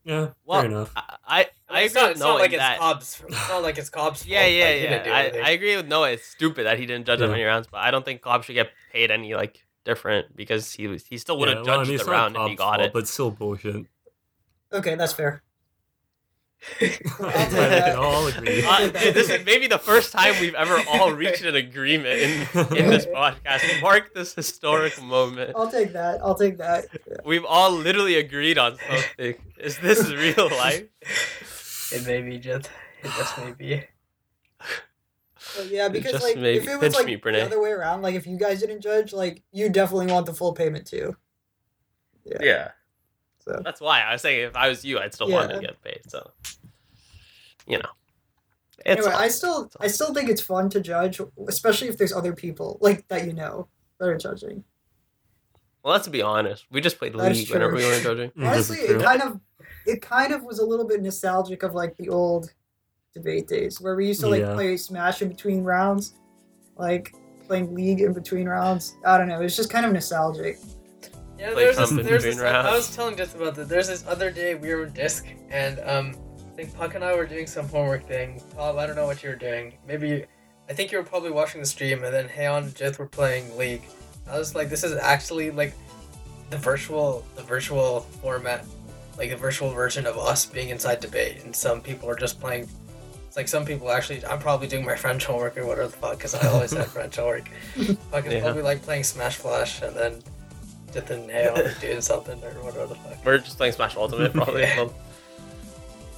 [0.04, 0.92] yeah, Well, fair enough.
[0.96, 2.72] I I, I it's agree not, with it's not Noah like that.
[2.74, 3.24] it's Cobb's.
[3.28, 4.26] It's not like it's Cobb's.
[4.26, 5.16] Yeah, fault, yeah, like, he didn't do yeah.
[5.16, 5.48] I.
[5.48, 6.12] I agree with Noah.
[6.12, 7.32] It's stupid that he didn't judge that Yeah.
[7.32, 10.88] many rounds, but I don't think Cobb should get paid any like different because he
[10.88, 12.50] was he still would have Yeah, well, I judged mean, it's the not round if
[12.50, 12.94] he got fault, it.
[12.94, 13.86] but still bullshit.
[14.74, 15.44] Okay, that's fair.
[16.80, 18.64] We can all agree.
[18.64, 22.32] Uh, dude, this is maybe the first time we've ever all reached an agreement in
[22.78, 23.82] in this podcast.
[23.82, 25.54] Mark this historic moment.
[25.56, 26.22] I'll take that.
[26.22, 26.86] I'll take that.
[27.26, 29.36] We've all literally agreed on something.
[29.58, 31.92] Is this real life?
[31.94, 32.70] It may be just.
[33.04, 33.84] It just may be.
[35.58, 38.04] Well, yeah, because just like maybe if it was like me, the other way around,
[38.04, 41.18] like if you guys didn't judge, like you definitely want the full payment too.
[42.24, 42.38] Yeah.
[42.40, 42.72] Yeah.
[43.52, 45.82] So That's why I was saying if I was you, I'd still want to get
[45.84, 46.02] paid.
[46.08, 46.32] So,
[47.68, 47.90] you know,
[48.86, 52.14] it's anyway, I still It's I still think it's fun to judge, especially if there's
[52.14, 53.68] other people like that you know
[54.00, 54.64] that are judging.
[55.84, 55.94] well.
[55.94, 56.66] Let's be honest.
[56.72, 58.32] We just played That's League whenever we were judging.
[58.42, 59.40] Honestly, it kind of
[59.86, 62.54] it kind of was a little bit nostalgic of like the old
[63.14, 64.54] debate days where we used to like Yeah.
[64.54, 66.14] play Smash in between rounds,
[66.78, 67.14] like
[67.48, 68.96] playing League in between rounds.
[69.06, 69.40] I don't know.
[69.40, 70.58] It was just kind of nostalgic.
[71.42, 73.68] Yeah, Play this, Trump in there's between this, I- was telling just about that.
[73.68, 76.14] There's this other day we were in disc, and um,
[76.52, 78.40] I think Puck and I were doing some homework thing.
[78.56, 79.74] Tom, I don't know what you were doing.
[79.88, 80.26] Maybe,
[80.70, 83.58] I think you were probably watching the stream, and then Heon and Jith were playing
[83.58, 83.82] League.
[84.30, 85.74] I was like, this is actually like
[86.52, 88.64] the virtual, the virtual format,
[89.18, 92.70] like the virtual version of us being inside debate, and some people are just playing.
[93.28, 94.24] It's like some people actually.
[94.28, 97.16] I'm probably doing my French homework or whatever the fuck, because I always had French
[97.16, 97.50] homework.
[98.12, 98.42] Puck is Yeah.
[98.42, 100.20] probably like playing Smash Flash, and then
[100.94, 103.26] Jith the nail are doing something or whatever the fuck.
[103.26, 104.62] We're just playing Smash Ultimate probably.
[104.64, 104.88] Yeah.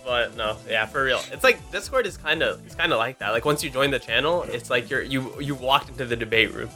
[0.06, 1.22] But no, yeah, for real.
[1.32, 3.30] It's like Discord is kind of it's kind of like that.
[3.30, 6.54] Like once you join the channel, it's like you're you you walked into the debate
[6.54, 6.70] room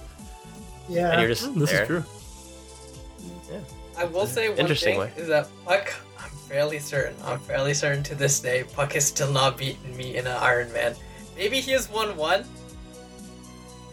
[0.87, 1.81] Yeah, and you're just Mm, this there.
[1.81, 2.03] is true.
[3.51, 3.59] Yeah.
[3.97, 5.11] I will say one Interesting thing way.
[5.17, 9.31] is that Puck, I'm fairly certain, I'm fairly certain to this day, Puck has still
[9.33, 10.95] not beaten me in an Iron Man.
[11.35, 12.45] Maybe he has won one.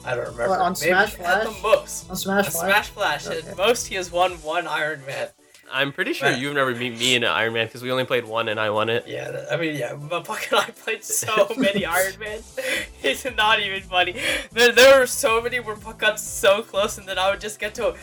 [0.04, 0.48] I don't remember.
[0.50, 1.62] What, on Maybe Smash At the Flash?
[1.62, 2.10] most.
[2.10, 2.62] On Smash On Flash.
[2.64, 3.26] Smash Flash.
[3.26, 3.48] Okay.
[3.48, 5.28] At most, he has won one Iron Man.
[5.72, 6.38] I'm pretty sure Right.
[6.38, 8.68] you've never beat me in an Iron Man because we only played one and I
[8.70, 9.04] won it.
[9.08, 12.40] Yeah, I mean, yeah, but Puck and I played so many Iron Man.
[13.02, 14.14] It's not even funny.
[14.52, 17.58] There, there were so many where Puck got so close, and then I would just
[17.58, 17.94] get to,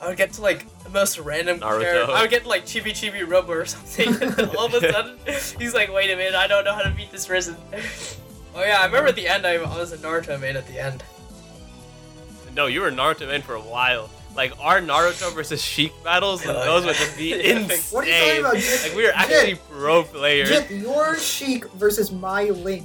[0.00, 1.80] I would get to like the most random Naruto.
[1.82, 2.12] character.
[2.12, 4.92] I would get to like Chibi Chibi Robo or something, and then all of a
[4.92, 5.18] sudden,
[5.60, 7.56] he's like, "Wait a minute, I don't know how to beat this risen."
[8.54, 10.80] Oh yeah, I remember at the end, I, I was a Naruto main at the
[10.80, 11.02] end.
[12.58, 14.10] No, you were Naruto man for a while.
[14.34, 17.78] Like our Naruto versus Sheik battles, Oh, those would just be insane.
[17.92, 18.56] What are you talking about?
[18.56, 18.82] Jit?
[18.82, 20.48] Like we were actually pro players.
[20.48, 22.84] Jit, your Sheik versus my Link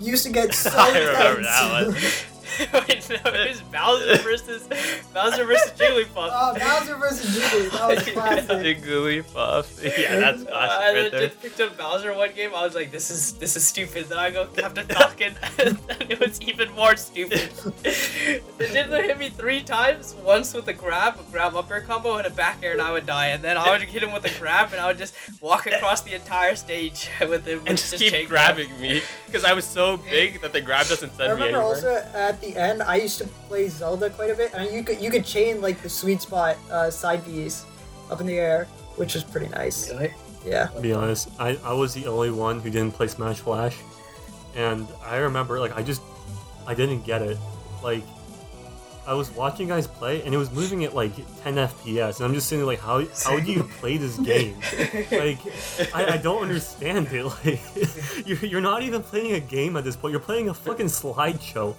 [0.00, 1.96] used to get so I remember that one.
[2.58, 4.68] Wait, no, it was Bowser versus
[5.12, 6.30] Bowser versus Jigglypuff.
[6.38, 7.70] Oh, Bowser versus Jiggly.
[7.72, 8.82] That was a classic.
[8.82, 9.98] Jigglypuff.
[9.98, 11.28] Yeah, that's Uh, classic I right there.
[11.28, 12.50] just picked up Bowser one game.
[12.54, 15.78] I was like, "This is this is stupid." Then I go Captain Falcon, and
[16.10, 17.50] it was even more stupid.
[17.84, 20.14] It did hit me three times.
[20.24, 22.92] Once with a grab, a grab up air combo, and a back air, and I
[22.92, 23.28] would die.
[23.28, 26.02] And then I would hit him with a grab, and I would just walk across
[26.02, 27.58] the entire stage with him.
[27.60, 31.12] And with just keep grabbing me because I was so big that the grab doesn't
[31.14, 31.62] I send me anywhere.
[31.62, 35.00] also at the end, I used to play Zelda quite a bit, and you could
[35.00, 37.64] you could chain like the sweet spot uh, side Bs
[38.10, 39.90] up in the air, which was pretty nice.
[39.90, 40.12] Really?
[40.44, 40.66] Yeah.
[40.66, 43.76] To be honest, I, I was the only one who didn't play Smash Flash,
[44.54, 46.02] and I remember like I just
[46.66, 47.38] I didn't get it.
[47.82, 48.04] Like
[49.06, 52.34] I was watching guys play, and it was moving at like 10 FPS, and I'm
[52.34, 54.56] just sitting like, how how do you play this game?
[55.10, 55.38] Like
[55.94, 57.24] I, I don't understand it.
[57.44, 57.60] Like
[58.26, 60.12] you're you're not even playing a game at this point.
[60.12, 61.74] You're playing a fucking slideshow.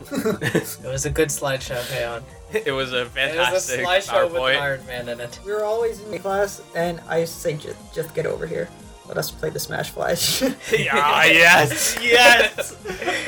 [0.12, 2.22] It was a good slideshow, Payon.
[2.52, 5.38] It was a It was fantastic a slideshow with Iron Man in it.
[5.44, 8.68] We were always in class, and I used to say, just, just get over here.
[9.06, 10.42] Let us play the Smash Flash.
[10.92, 12.76] Ah, yes, yes.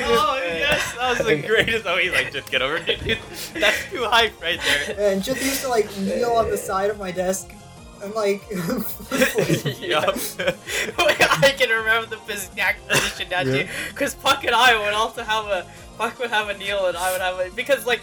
[0.03, 0.95] Oh, yes.
[0.95, 1.87] That was the greatest.
[1.87, 2.97] Oh, he's like, just get over here.
[2.97, 3.19] dude.
[3.55, 5.13] That's too hype right there.
[5.13, 7.51] and just used to like kneel on the side of my desk
[8.03, 8.43] and like.
[9.81, 10.15] yup.
[10.99, 13.63] I can remember the exact position now Yeah.
[13.65, 15.67] too, because Puck and I would also have a
[15.99, 18.01] Puck would have a kneel and I would have a because like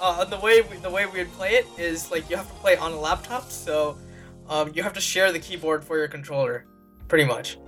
[0.00, 2.54] uh, the way we, the way we would play it is like you have to
[2.54, 3.96] play on a laptop, so
[4.48, 6.64] um, you have to share the keyboard for your controller,
[7.08, 7.58] pretty much.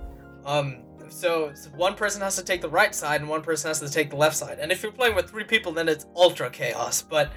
[0.45, 0.77] Um,
[1.09, 3.89] so, so one person has to take the right side and one person has to
[3.89, 4.59] take the left side.
[4.59, 7.01] And if you're playing with three people, then it's ultra chaos.
[7.01, 7.31] But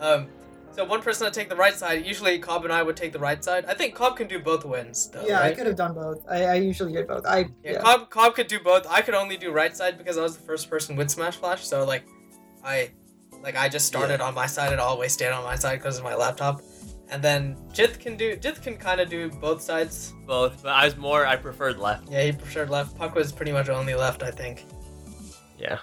[0.00, 0.26] um,
[0.72, 2.04] so one person would take the right side.
[2.06, 3.64] Usually, Cobb and I would take the right side.
[3.66, 5.26] I think Cobb can do both wins, though.
[5.26, 6.24] yeah, I could have done both.
[6.28, 7.26] I, I usually did both.
[7.26, 7.80] I Yeah, yeah.
[7.80, 8.86] Cobb, Cobb could do both.
[8.88, 11.66] I could only do right side because I was the first person with Smash Flash.
[11.66, 12.04] So like,
[12.64, 12.90] I,
[13.42, 16.04] like I just started on my side and always stayed on my side because of
[16.04, 16.62] my laptop.
[17.10, 20.14] And then Jith can do Jith can kind of do both sides.
[20.26, 21.26] Both, but I was more.
[21.26, 22.08] I preferred left.
[22.08, 22.96] Yeah, he preferred left.
[22.96, 24.64] Puck was pretty much only left, I think.
[25.58, 25.78] Yeah.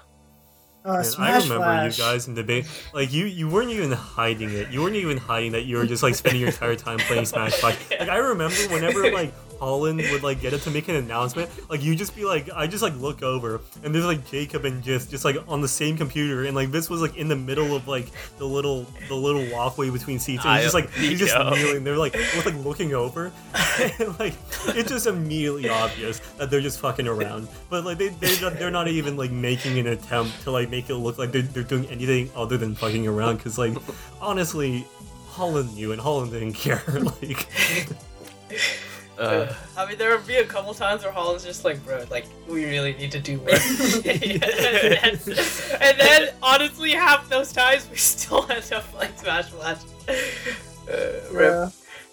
[0.88, 1.98] Uh, I remember Flash.
[1.98, 2.66] you guys in the debate.
[2.94, 4.70] Like you, you weren't even hiding it.
[4.70, 7.54] You weren't even hiding that you were just like spending your entire time playing Smash
[7.54, 7.90] Flash.
[7.90, 11.82] Like I remember whenever like Holland would like get it to make an announcement, like
[11.82, 15.10] you just be like, I just like look over and there's like Jacob and just
[15.10, 17.88] just like on the same computer, and like this was like in the middle of
[17.88, 18.06] like
[18.38, 21.84] the little the little walkway between seats, and he's just like he's just kneeling.
[21.84, 23.32] They're like both like looking over,
[23.80, 24.34] and, like
[24.68, 27.48] it's just immediately obvious that they're just fucking around.
[27.70, 30.88] But like they they're not, they're not even like making an attempt to like make
[30.90, 33.36] it look like they're, they're doing anything other than fucking around.
[33.36, 33.76] Because like
[34.20, 34.86] honestly,
[35.28, 36.82] Holland knew and Holland didn't care.
[37.20, 37.46] like
[39.18, 42.26] Uh, I mean, there would be a couple times where Holland's just like, bro, like
[42.46, 43.52] we really need to do work.
[43.52, 45.20] and, then,
[45.80, 49.78] and then, honestly, half those times we still end up playing Smash Flash.
[50.08, 50.94] Uh.
[51.32, 51.70] Yeah.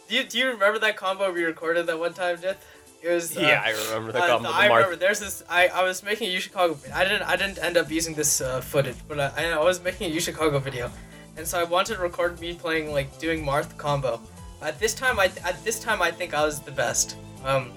[0.07, 2.63] Do you, do you remember that combo we recorded that one time, Jith?
[3.01, 4.49] It was uh, yeah, I remember the uh, combo.
[4.49, 4.83] I the mark.
[4.83, 5.43] remember there's this.
[5.47, 6.77] I, I was making a U Chicago.
[6.93, 10.11] I didn't I didn't end up using this uh, footage, but I, I was making
[10.11, 10.91] a U Chicago video,
[11.37, 14.19] and so I wanted to record me playing like doing Marth combo.
[14.61, 17.17] At this time, I at this time I think I was the best.
[17.43, 17.71] Um,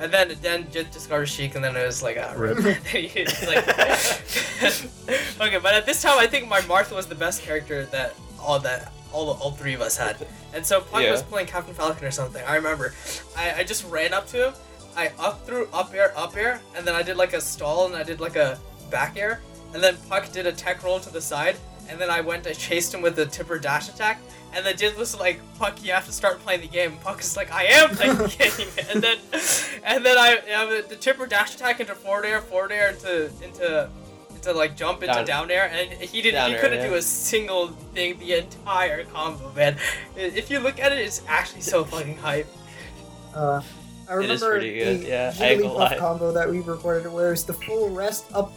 [0.00, 2.58] and then then just discovered Sheik, and then it was like ah, Rip.
[2.64, 2.88] Like-
[5.40, 8.58] okay, but at this time I think my Martha was the best character that all
[8.60, 10.16] that all all three of us had.
[10.54, 11.12] And so Puck Yeah.
[11.12, 12.42] was playing Captain Falcon or something.
[12.46, 12.94] I remember.
[13.36, 14.54] I, I just ran up to him.
[14.96, 17.94] I up through up air up air, and then I did like a stall and
[17.96, 18.58] I did like a
[18.90, 19.40] back air,
[19.74, 21.56] and then Puck did a tech roll to the side,
[21.88, 24.20] and then I went I chased him with a tipper dash attack.
[24.54, 27.36] And the dude was like, "Puck, you have to start playing the game." Puck is
[27.36, 29.18] like, "I am playing the game." And then,
[29.84, 33.90] and then I, I the tipper dash attack into forward air, forward air into into
[34.34, 36.36] into like jump into Down- down, air, and he didn't.
[36.36, 36.88] down he air, couldn't yeah.
[36.88, 39.76] do a single thing the entire combo, man.
[40.16, 42.46] If you look at it, it's actually so fucking hype.
[43.34, 43.60] Uh,
[44.08, 45.62] I It is remember pretty good, the yeah, I ain't.
[45.62, 48.50] Jigglypuff combo that we recorded, where it's the full rest up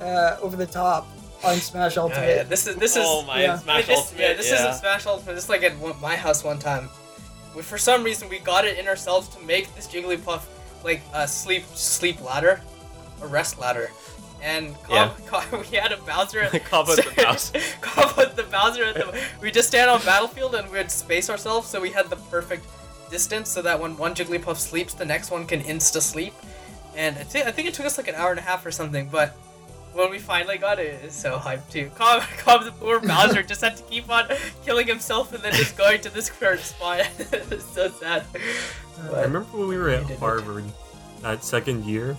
[0.00, 1.06] uh, over the top
[1.44, 2.28] on Smash Oh, Ultimate.
[2.28, 3.58] yeah, this is this is oh my yeah.
[3.58, 4.20] Smash this, Ultimate.
[4.20, 5.34] yeah, this isn't Smash Ultimate.
[5.34, 6.88] This is like at one, my house one time.
[7.54, 10.42] We, for some reason, we got it in ourselves to make this Jigglypuff
[10.84, 12.60] like a sleep sleep ladder,
[13.22, 13.90] a rest ladder,
[14.42, 16.46] and Cobb, Cobb, we had a Bowser.
[16.64, 17.58] Cobb was the Bowser.
[17.80, 18.84] Cobb was the Bowser.
[18.84, 22.16] At the, we just stand on battlefield and we'd space ourselves so we had the
[22.16, 22.66] perfect
[23.10, 26.34] distance so that when one Jigglypuff sleeps, the next one can insta sleep.
[26.96, 28.70] And I, thi- I think it took us like an hour and a half or
[28.70, 29.36] something, but
[29.96, 31.90] when we finally got it, it's so hyped too.
[31.94, 34.28] Cobb, Cobb the poor Bowser just had to keep on
[34.64, 37.00] killing himself and then just going to this current spot.
[37.18, 38.24] it's so sad.
[39.14, 40.04] I remember when we were at.
[40.18, 40.64] Harvard
[41.22, 42.16] that second year,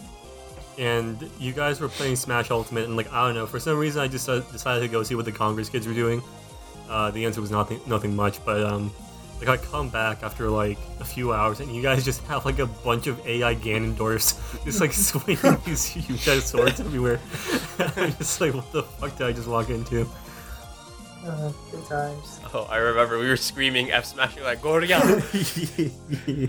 [0.78, 4.02] and you guys were playing Smash Ultimate, and like I don't know, for some reason
[4.02, 6.22] I just decided to go see what the Congress kids were doing.
[6.90, 8.92] Uh, the answer was nothing, nothing much, but um,
[9.40, 12.60] like I come back after like a few hours, and you guys just have like
[12.60, 17.20] a bunch of AI Ganondorfs just like swinging these huge swords everywhere.
[17.80, 20.08] I'm just like, what the fuck did I just walk into?
[21.26, 22.40] Uh, good times.
[22.54, 25.02] Oh, I remember we were screaming F smashing like Gordian.
[26.26, 26.48] yeah.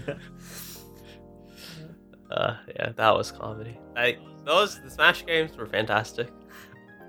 [2.31, 3.79] uh, yeah, that was comedy.
[3.95, 6.29] Like those the Smash games were fantastic.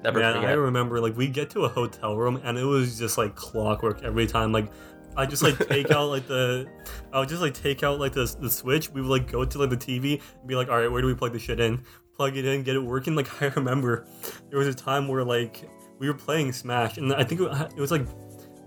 [0.03, 3.17] Never Man, I remember like we get to a hotel room and it was just
[3.17, 4.53] like clockwork every time.
[4.53, 4.71] Like
[5.19, 6.65] I just like take out like the,
[7.12, 8.89] I would just like take out like the the switch.
[8.89, 11.08] We would like go to like the TV and be like, all right, where do
[11.08, 11.84] we plug the shit in?
[12.15, 13.15] Plug it in, get it working.
[13.15, 14.08] Like I remember
[14.49, 17.91] there was a time where like we were playing Smash and I think it was
[17.91, 18.08] like.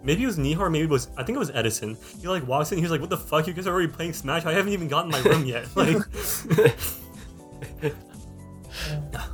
[0.05, 1.97] Maybe it was Nihar, maybe it was I think it was Edison.
[2.21, 3.47] He like walks in, he was like, "What the fuck?
[3.47, 4.45] You guys are already playing Smash?
[4.45, 5.97] I haven't even gotten my room yet." Like,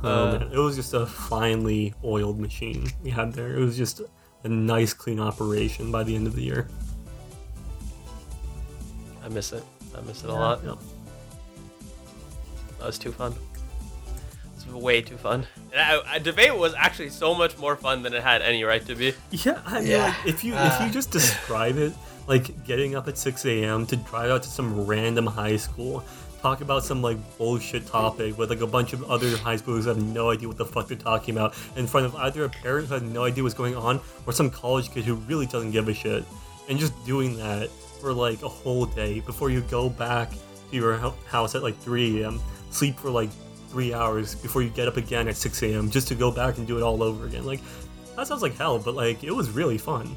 [0.03, 0.51] Oh, uh, man.
[0.53, 3.57] It was just a finely oiled machine we had there.
[3.57, 4.01] It was just
[4.43, 6.69] a nice, clean operation by the end of the year.
[9.29, 9.63] I miss it.
[9.95, 10.61] I miss it a lot.
[10.65, 10.73] Yeah.
[12.79, 13.35] That was too fun.
[14.55, 15.45] It's way too fun.
[15.73, 18.85] And I, I, debate was actually so much more fun than it had any right
[18.87, 19.13] to be.
[19.31, 20.15] Yeah, I mean, Yeah.
[20.17, 20.85] like, if you if Uh.
[20.85, 21.93] you just describe it
[22.27, 23.85] like getting up at 6 a.m.
[23.87, 26.03] to drive out to some random high school,
[26.41, 29.89] talk about some like bullshit topic with like a bunch of other high schoolers who
[29.89, 32.87] have no idea what the fuck they're talking about in front of either a parent
[32.87, 35.87] who has no idea what's going on or some college kid who really doesn't give
[35.87, 36.23] a shit,
[36.69, 40.97] and just doing that for like a whole day before you go back to your
[41.27, 42.39] house at like 3 a.m.
[42.71, 43.29] sleep for like
[43.69, 45.89] three hours before you get up again at 6 a.m.
[45.91, 47.45] just to go back and do it all over again.
[47.45, 47.61] Like
[48.15, 50.15] that sounds like hell, but like it was really fun.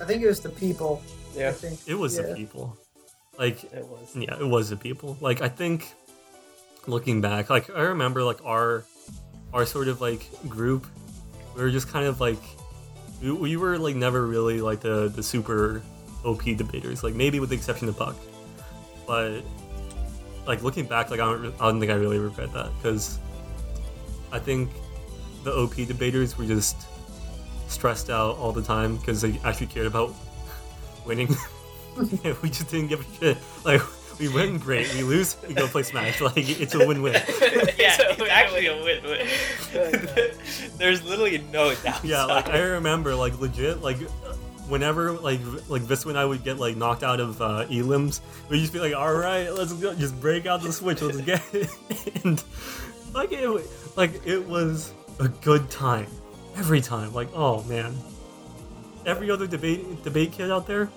[0.00, 1.02] I think it was the people.
[1.34, 2.26] Yeah, I think It was yeah.
[2.26, 2.76] the people.
[3.38, 4.14] Like it was.
[4.16, 5.16] yeah, it was the people.
[5.20, 5.92] Like I think
[6.86, 8.84] looking back, like I remember like our
[9.52, 10.86] our sort of like group,
[11.54, 12.42] we were just kind of like
[13.22, 15.82] we, we were like never really like the the super
[16.26, 17.02] OP debaters.
[17.02, 18.16] Like maybe with the exception of Buck,
[19.06, 19.42] but
[20.46, 23.18] like looking back, like I don't, I don't think I really regret that because
[24.32, 24.70] I think
[25.44, 26.76] the OP debaters were just
[27.68, 30.12] stressed out all the time because they actually cared about
[31.06, 31.34] winning.
[32.42, 33.38] We just didn't give a shit.
[33.64, 33.80] Like
[34.20, 34.92] we win, great.
[34.94, 36.20] We lose, we go play Smash.
[36.20, 37.14] Like it's a win-win.
[37.14, 39.26] yeah, It's a actually a win-win.
[40.76, 42.04] There's literally no doubt.
[42.04, 43.96] Yeah, like I remember, like legit, like
[44.68, 48.60] whenever like like Visma and I would get like knocked out of uh, elims, we'd
[48.60, 51.68] just be like, all right, let's go, just break out the switch, let's get it.
[52.24, 52.42] and
[53.14, 56.06] like it, like it was a good time
[56.56, 57.12] every time.
[57.12, 57.96] Like oh man,
[59.04, 60.90] every other debate debate kid out there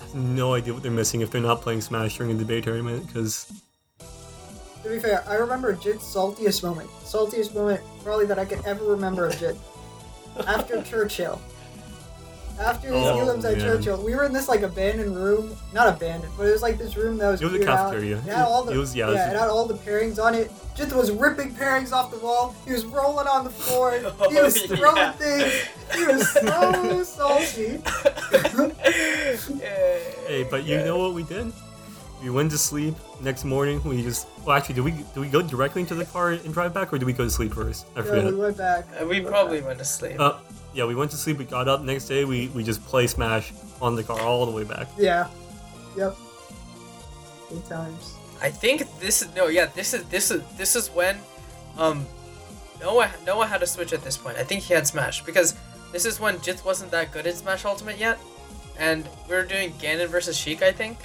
[0.00, 3.06] has no idea what they're missing if they're not playing Smash during a debate tournament
[3.06, 3.50] because
[4.82, 6.88] To be fair, I remember Jit's saltiest moment.
[7.04, 9.56] Saltiest moment probably that I could ever remember of Jit.
[10.46, 11.40] After Churchill.
[12.60, 13.60] After his Oh, elims at man.
[13.60, 15.56] Churchill, we were in this like abandoned room.
[15.72, 17.90] Not abandoned, but it was like this room that was It was a cleared out.
[17.92, 18.16] cafeteria.
[18.16, 20.34] It had all the, It was- yeah, it was- it had all the pairings on
[20.34, 20.50] it.
[20.74, 22.54] Jit was ripping pairings off the wall.
[22.66, 23.92] He was rolling on the floor.
[24.30, 25.12] he Oh, was throwing yeah.
[25.12, 25.52] things.
[25.94, 27.80] He was so salty.
[30.26, 31.52] Hey, but you know what we did?
[32.22, 32.96] We went to sleep.
[33.20, 34.26] Next morning, we just.
[34.44, 36.98] Well, actually, did we do we go directly into the car and drive back, or
[36.98, 37.86] did we go to sleep first?
[37.94, 38.24] I Yeah, forget.
[38.26, 38.86] we went back.
[39.00, 39.66] Uh, we went probably back.
[39.68, 40.18] went to sleep.
[40.18, 40.32] Uh,
[40.78, 41.38] yeah, we went to sleep.
[41.38, 41.82] We got up.
[41.82, 44.86] Next day, we we just play Smash on the car all the way back.
[44.96, 45.26] Yeah.
[45.96, 46.16] Yep.
[47.48, 48.14] Good times.
[48.40, 51.18] I think this is no, yeah, this is this is this is when,
[51.76, 52.06] um,
[52.80, 54.38] Noah Noah had a switch at this point.
[54.38, 55.56] I think he had Smash because
[55.90, 58.20] this is when Jith wasn't that good at Smash Ultimate yet,
[58.78, 60.96] and we were doing Ganon versus Sheik, I think.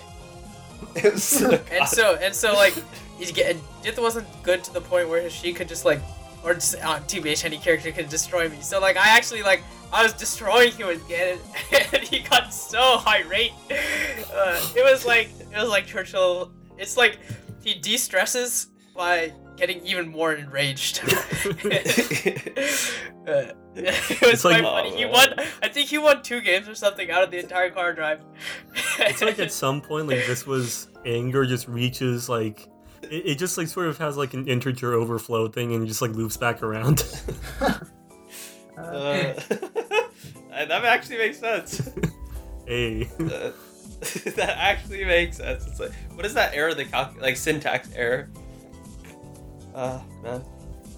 [0.96, 2.76] It was And so and so like,
[3.18, 6.00] he's get Jith wasn't good to the point where his Sheik could just like,
[6.44, 8.62] or just uh, TBH any character could destroy me.
[8.62, 11.40] So like I actually like I was destroying him with Ganon,
[11.94, 13.52] and he got so irate.
[13.72, 16.52] Uh, it was like it was like Churchill.
[16.78, 17.20] It's like
[17.64, 21.02] he de-stresses by getting even more enraged.
[23.26, 24.96] Uh, it was It's like- funny.
[24.98, 25.34] He won.
[25.62, 28.20] I think he won two games or something out of the entire car drive.
[29.00, 32.68] It's like at some point, like this was anger just reaches like.
[33.14, 36.12] It, it just like sort of has like an integer overflow thing and just like
[36.12, 37.04] loops back around.
[38.76, 39.34] Uh,
[40.50, 41.90] that actually makes sense.
[42.68, 43.52] hey, Uh,
[44.36, 45.66] that actually makes sense.
[45.68, 46.74] It's like, what is that error?
[46.74, 48.30] The calc- like syntax error.
[49.76, 50.44] Uh, man,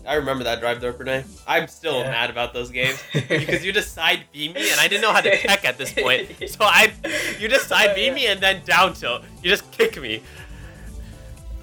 [0.07, 1.25] I remember that drive though, Renee.
[1.47, 2.11] I'm still Yeah.
[2.11, 5.21] mad about those games because you just side beam me, and I didn't know how
[5.21, 6.29] to check at this point.
[6.49, 6.93] So I,
[7.39, 9.23] you just side beam me and then down tilt.
[9.43, 10.23] You just kick me.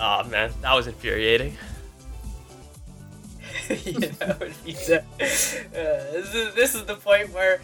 [0.05, 1.57] Oh man, that was infuriating.
[3.85, 5.05] you know, he's a, uh,
[5.71, 7.61] this, is, this is the point where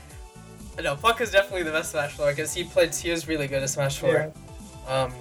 [0.81, 2.95] no, Puck is definitely the best Smash 4 because he played.
[2.95, 4.11] He was really good at Smash 4.
[4.13, 4.31] Yeah.
[4.87, 5.13] Um,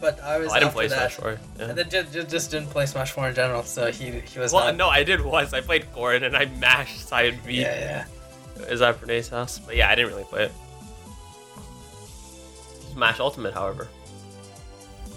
[0.00, 0.48] but I was.
[0.50, 1.38] Oh, I didn't play that, Smash 4.
[1.58, 1.64] Yeah.
[1.66, 4.52] And then just, just, just didn't play Smash 4 in general, so he he was.
[4.52, 5.52] Well, not, no, I did once.
[5.52, 7.60] I played Gordon and I mashed side B.
[7.60, 8.06] Yeah,
[8.58, 8.64] yeah.
[8.66, 9.60] Is that for Renee's house?
[9.60, 10.52] But yeah, I didn't really play it.
[12.92, 13.88] Smash Ultimate, however.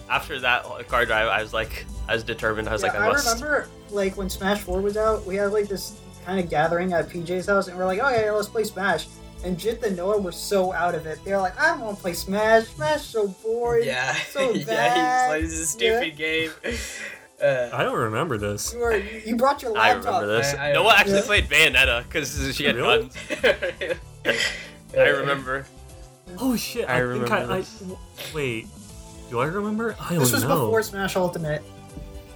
[0.09, 2.67] After that car drive, I was like, I was determined.
[2.69, 3.25] I was Yeah, like, I, must.
[3.41, 7.09] remember like when Smash 4 was out, we had like this kind of gathering at
[7.09, 9.07] PJ's house, and we're like, oh yeah, let's play Smash.
[9.43, 11.19] And Jit and Noah were so out of it.
[11.23, 12.65] They're like, I don't want to play Smash.
[12.69, 13.85] Smash so boring.
[13.85, 14.55] Yeah, So bad.
[14.55, 16.51] He's like, this is a stupid game.
[17.39, 18.73] Uh, I don't remember this.
[18.73, 19.83] You, were, you brought your laptop.
[19.83, 20.21] I laptop.
[20.23, 20.55] remember this.
[20.55, 21.21] I- I- Noah actually Yeah.
[21.21, 22.97] played Bayonetta because she had Really?
[22.97, 23.15] guns.
[24.97, 25.65] I remember.
[26.39, 26.89] Oh shit!
[26.89, 27.83] I I, think I, remember I this.
[28.33, 28.67] wait.
[29.29, 29.95] Do I remember?
[29.99, 30.19] I don't know.
[30.23, 30.65] This was know.
[30.65, 31.63] before Smash Ultimate.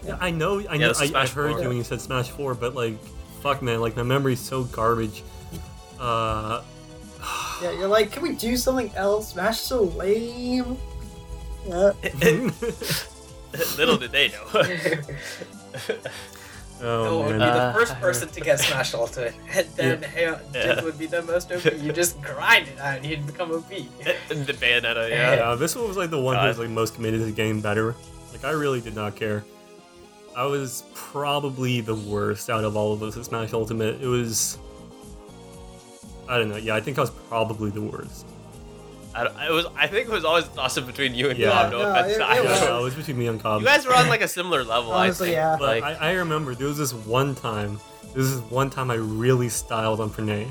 [0.05, 0.59] Yeah, I know.
[0.59, 0.87] I Yeah, know.
[0.89, 1.61] this is I, I Smash heard 4.
[1.61, 3.01] you when you said Smash Four, but like,
[3.41, 5.23] fuck, man, like my memory's so garbage.
[5.99, 6.61] Uh,
[7.61, 9.29] Yeah, you're like, can we do something else?
[9.33, 10.77] Smash so lame.
[11.67, 11.91] Yeah.
[13.77, 14.45] Little did they know.
[16.81, 17.43] oh Noah would be.
[17.43, 20.83] Uh, the first person to get Smash Ultimate, and then hey, Yeah.
[20.83, 21.65] Would be the most OP.
[21.77, 23.69] You just grind it out, and he'd become OP.
[23.69, 25.35] the Bayonetta, yeah.
[25.35, 27.61] yeah, this one was like the one who was like most committed to the game
[27.61, 27.95] better.
[28.31, 29.43] Like I really did not care.
[30.35, 34.01] I was probably the worst out of all of us at Smash Ultimate.
[34.01, 34.57] It was.
[36.29, 36.55] I don't know.
[36.55, 38.25] Yeah, I think I was probably the worst.
[39.13, 39.65] I, it was.
[39.75, 41.49] I think it was always a toss up between you and Yeah.
[41.49, 41.71] Bob.
[41.71, 42.61] No, No, offense it- it was.
[42.61, 43.61] Yeah, it was between me and Cobb.
[43.61, 44.91] You guys were on like a similar level.
[44.91, 45.35] Honestly, I think.
[45.35, 45.55] yeah.
[45.59, 47.79] But Like, I, I remember there was this one time.
[48.15, 50.47] This is one time I really styled on Pranay.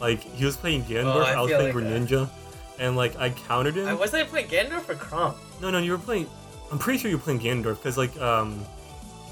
[0.00, 2.08] Like he was playing Ganondorf, Oh, I I, was playing like that.
[2.08, 2.30] Greninja,
[2.78, 3.86] and like I countered him.
[3.86, 5.34] I was I playing Ganondorf or Chrom?
[5.60, 6.26] No, no, you were playing.
[6.72, 8.64] I'm pretty sure you were playing Ganondorf because like um,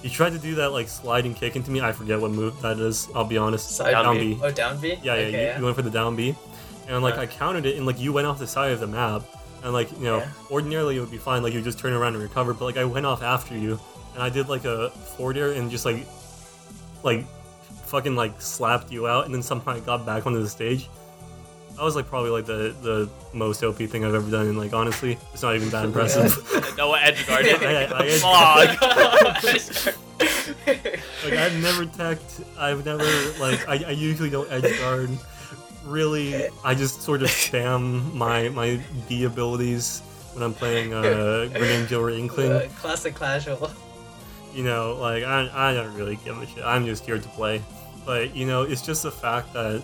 [0.02, 1.80] he tried to do that like sliding kick into me.
[1.80, 3.08] I forget what move that is.
[3.14, 3.70] I'll be honest.
[3.70, 4.34] Side Down down B.
[4.34, 4.40] B.
[4.42, 4.88] Oh, down B.
[4.88, 6.34] Yeah, yeah, Okay, you, you went for the down B,
[6.88, 7.20] and like Uh.
[7.22, 9.22] I counted it, and like you went off the side of the map,
[9.62, 10.28] and like you know, Yeah.
[10.50, 12.84] ordinarily it would be fine, like you just turn around and recover, but like I
[12.84, 13.78] went off after you,
[14.14, 16.06] and I did like a forward air and just like,
[17.02, 17.24] like,
[17.86, 20.88] fucking like slapped you out, and then somehow I got back onto the stage.
[21.76, 24.72] That was like probably like the the most OP thing I've ever done, and like
[24.72, 26.36] honestly, it's not even that impressive.
[26.76, 27.62] Noah edge guarded.
[27.62, 29.94] I- I edge- Fuck.
[31.24, 32.40] like I've never teched.
[32.58, 33.04] I've never
[33.38, 35.10] like I, I usually don't edge guard.
[35.84, 40.00] Really, I just sort of spam my my D abilities
[40.34, 42.52] when I'm playing uh, Greninja or Inkling.
[42.52, 43.70] Uh, classic casual.
[44.54, 46.64] You know, like I I don't really give a shit.
[46.64, 47.62] I'm just here to play.
[48.04, 49.82] But you know, it's just the fact that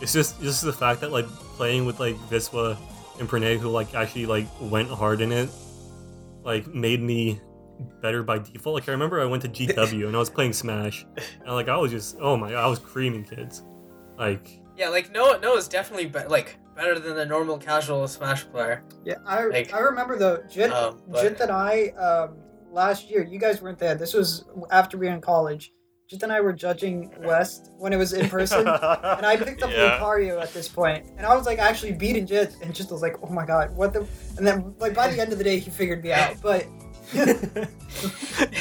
[0.00, 2.76] it's just just the fact that like playing with like Viswa
[3.18, 5.50] and Pranay who like actually like went hard in it,
[6.44, 7.40] like made me
[8.00, 8.74] better by default.
[8.74, 11.04] Like I remember I went to GW and I was playing Smash,
[11.44, 13.62] and like I was just oh my I was creaming kids,
[14.16, 15.38] like Yeah, like Noah.
[15.40, 18.84] Noah's definitely be- like better than the normal casual Smash player.
[19.04, 22.36] Yeah, I, Like- I remember though, Jit, Um, but- Jit and I, um,
[22.70, 23.96] last year, you guys weren't there.
[23.96, 25.72] This was after we were in college.
[26.08, 28.60] Jit and I were judging West when it was in person.
[28.66, 29.98] And I picked up Yeah.
[30.00, 33.16] Lucario at this point, and I was like actually beating Jit, and Jit was like,
[33.22, 34.06] "Oh my god, what the?"
[34.38, 36.36] And then like by the end of the day, he figured me out.
[36.40, 36.64] But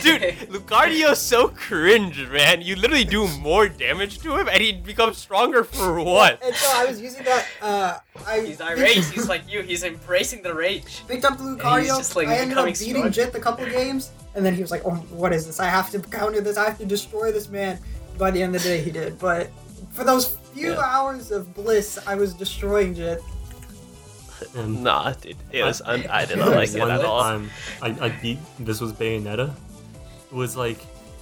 [0.01, 2.61] Dude, Lucario's so cringe, man.
[2.61, 6.41] You literally do more damage to him, and he becomes stronger for what?
[6.43, 7.45] and so I was using that.
[7.61, 8.95] Uh, I He's irate.
[9.05, 9.61] He's like you.
[9.61, 11.03] He's embracing the rage.
[11.07, 11.97] picked up the he's Lucario.
[11.97, 13.11] just, like, I ended up beating strong.
[13.11, 15.59] Jit a couple games, and then he was like, "Oh, what is this?
[15.59, 16.57] I have to counter this.
[16.57, 17.79] I have to destroy this man."
[18.17, 19.19] By the end of the day, he did.
[19.19, 19.51] But
[19.91, 20.79] for those few Yeah.
[20.81, 23.21] hours of bliss, I was destroying Jit.
[24.55, 25.81] And Nah, dude, it was.
[25.81, 27.21] Un- I did not like it at all.
[27.21, 27.49] time
[27.81, 29.53] I, I beat this was Bayonetta.
[30.31, 30.79] It was like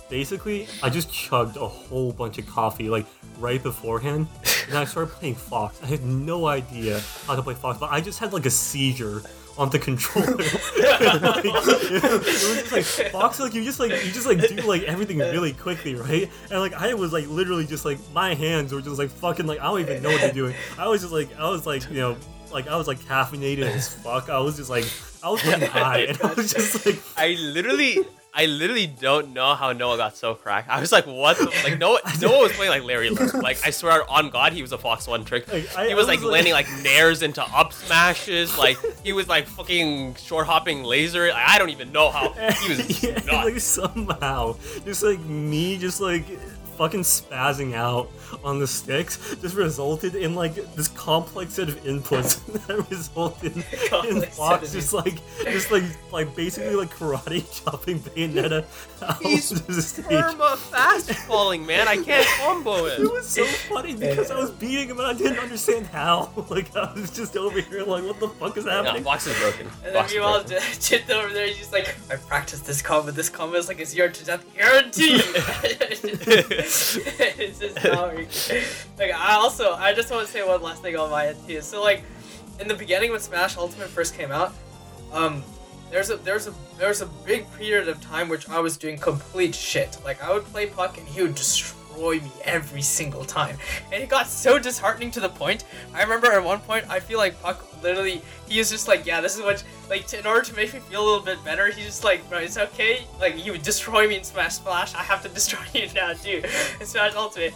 [0.09, 3.05] basically I just chugged a whole bunch of coffee like
[3.39, 4.27] right beforehand,
[4.67, 5.81] and I started playing Fox.
[5.83, 9.21] I had no idea how to play Fox, but I just had like a seizure
[9.57, 10.35] on the controller.
[10.35, 12.25] Like, it, was
[12.69, 15.95] just like Fox, like you just like you just like do like everything really quickly,
[15.95, 16.29] right?
[16.51, 19.59] And like I was like literally just like my hands were just like fucking like
[19.59, 20.55] I don't even know what they're doing.
[20.77, 22.17] I was just like I was like you know
[22.55, 24.29] like I was like caffeinated as fuck.
[24.29, 24.85] I was just like
[25.23, 27.99] I was getting high, and I was just like I literally,
[28.33, 30.69] I literally don't know how Noah got so cracked.
[30.69, 31.37] I was like, what?
[31.37, 33.41] The, like Noah, Noah was playing like Larry Lurr.
[33.41, 35.51] Like I swear on God, he was a Fox One trick.
[35.51, 38.57] Like, I- he was I like like- landing like nairs into up smashes.
[38.57, 41.29] Like he was like fucking short hopping laser.
[41.29, 46.01] Like, I don't even know how he was yeah, like somehow just like me just
[46.01, 46.25] like
[46.77, 48.09] fucking spazzing out
[48.43, 53.63] on the sticks just resulted in like this complex set of inputs that resulted in
[53.89, 58.65] Complex set Fox just like just like like basically like karate chopping Bayonetta
[59.01, 60.05] out He's to the stage.
[60.05, 61.87] Perma fast falling, man.
[61.87, 63.11] I can't combo It it.
[63.11, 66.31] was so funny because I was beating him and I didn't understand how.
[66.49, 69.03] Like I was just over here like, what the fuck is No, happening?
[69.03, 69.67] box is broken.
[69.67, 71.11] And then Box is meanwhile, broken.
[71.15, 73.11] Over there, he's just like, I practiced this combo.
[73.11, 75.21] This combo is like a zero to death guarantee.
[76.65, 78.15] It's just not.
[78.97, 81.61] Like, I also, I just want to say one last thing on my end too.
[81.61, 82.03] So like,
[82.59, 84.53] in the beginning when Smash Ultimate first came out,
[85.11, 85.43] um,
[85.91, 89.55] there's a there's a there's a big period of time which I was doing complete
[89.55, 89.97] shit.
[90.03, 93.57] Like I would play Puck and he would destroy me every single time,
[93.91, 95.63] and it got so disheartening to the point.
[95.93, 99.21] I remember at one point I feel like Puck literally he was just like, yeah,
[99.21, 101.71] this is what like to, in order to make me feel a little bit better,
[101.71, 103.05] he's just like, bro, it's okay.
[103.19, 106.41] Like you would destroy me in Smash Splash, I have to destroy you now too
[106.79, 107.53] in Smash Ultimate.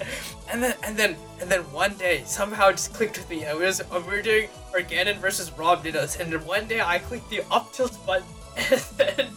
[0.52, 3.44] And then and then and then one day somehow it just clicked with me.
[3.44, 7.00] It was we were doing Organon versus Rob did us, and then one day I
[7.00, 8.28] clicked the up tilt button.
[8.60, 9.30] And then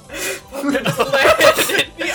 [0.64, 2.12] would just land in the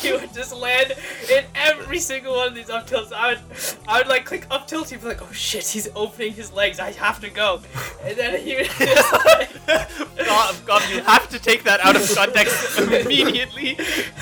[0.00, 0.94] he would just land
[1.30, 3.12] in every single one of these up tilts.
[3.12, 3.40] I would,
[3.86, 4.90] I would like click up tilt.
[4.90, 6.78] He'd be like, "Oh shit, he's opening his legs.
[6.80, 7.60] I have to go."
[8.02, 12.10] And then he would just like, God, God, you have to take that out of
[12.14, 13.78] context immediately.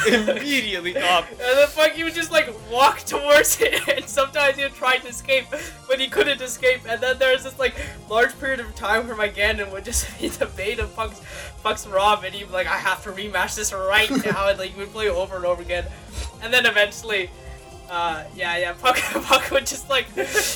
[0.06, 1.26] immediately, God.
[1.30, 4.98] And then fuck, he would just like walk towards it, and sometimes he would try
[4.98, 5.46] to escape,
[5.88, 6.80] but he couldn't escape.
[6.88, 7.74] And then there was this like
[8.08, 11.20] large period of time where my Ganon would just be the bait of Puck's,
[11.66, 14.76] Puck's Rob, and he'd be like, I have to rematch this right now, and like
[14.78, 15.84] we'd play over and over again.
[16.40, 17.28] And then eventually,
[17.90, 20.06] uh, yeah, yeah, Puck, Puck would just like,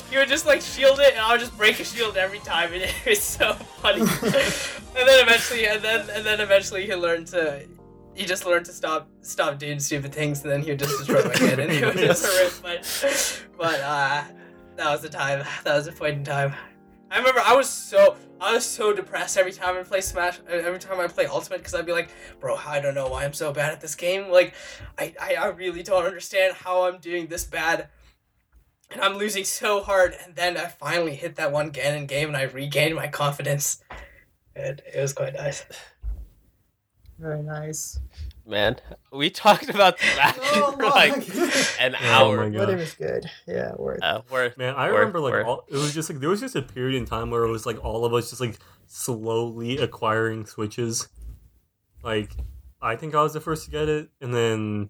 [0.09, 2.71] he would just like shield it, and I would just break his shield every time,
[2.71, 3.51] and it was so
[3.81, 3.99] funny.
[3.99, 7.67] and then eventually, and then and then eventually he learned to
[8.15, 11.25] he just learned to stop stop doing stupid things, and then he would just destroy
[11.25, 12.53] my kid, and he would just rip.
[12.61, 14.23] But but uh,
[14.77, 15.43] that was the time.
[15.65, 16.53] That was the point in time.
[17.09, 20.39] I remember I was so I was so depressed every time I play Smash.
[20.49, 23.33] Every time I play Ultimate, because I'd be like, bro, I don't know why I'm
[23.33, 24.31] so bad at this game.
[24.31, 24.55] Like,
[24.97, 27.89] I I, I really don't understand how I'm doing this bad.
[28.89, 32.35] And I'm losing so hard, and then I finally hit that one Ganon game, and
[32.35, 33.83] I regained my confidence.
[34.55, 35.63] And it was quite nice.
[37.19, 37.99] Very nice.
[38.51, 38.75] Man,
[39.13, 41.25] we talked about Smash Oh, for like
[41.79, 42.49] an Oh hour.
[42.49, 43.31] my but it was good.
[43.47, 44.03] Yeah, worth.
[44.03, 44.57] Uh, worth.
[44.57, 45.47] Man, I Worth, remember like worth.
[45.47, 47.65] all, it was just like there was just a period in time where it was
[47.65, 51.07] like all of us just like slowly acquiring switches.
[52.03, 52.35] Like
[52.81, 54.89] I think I was the first to get it, and then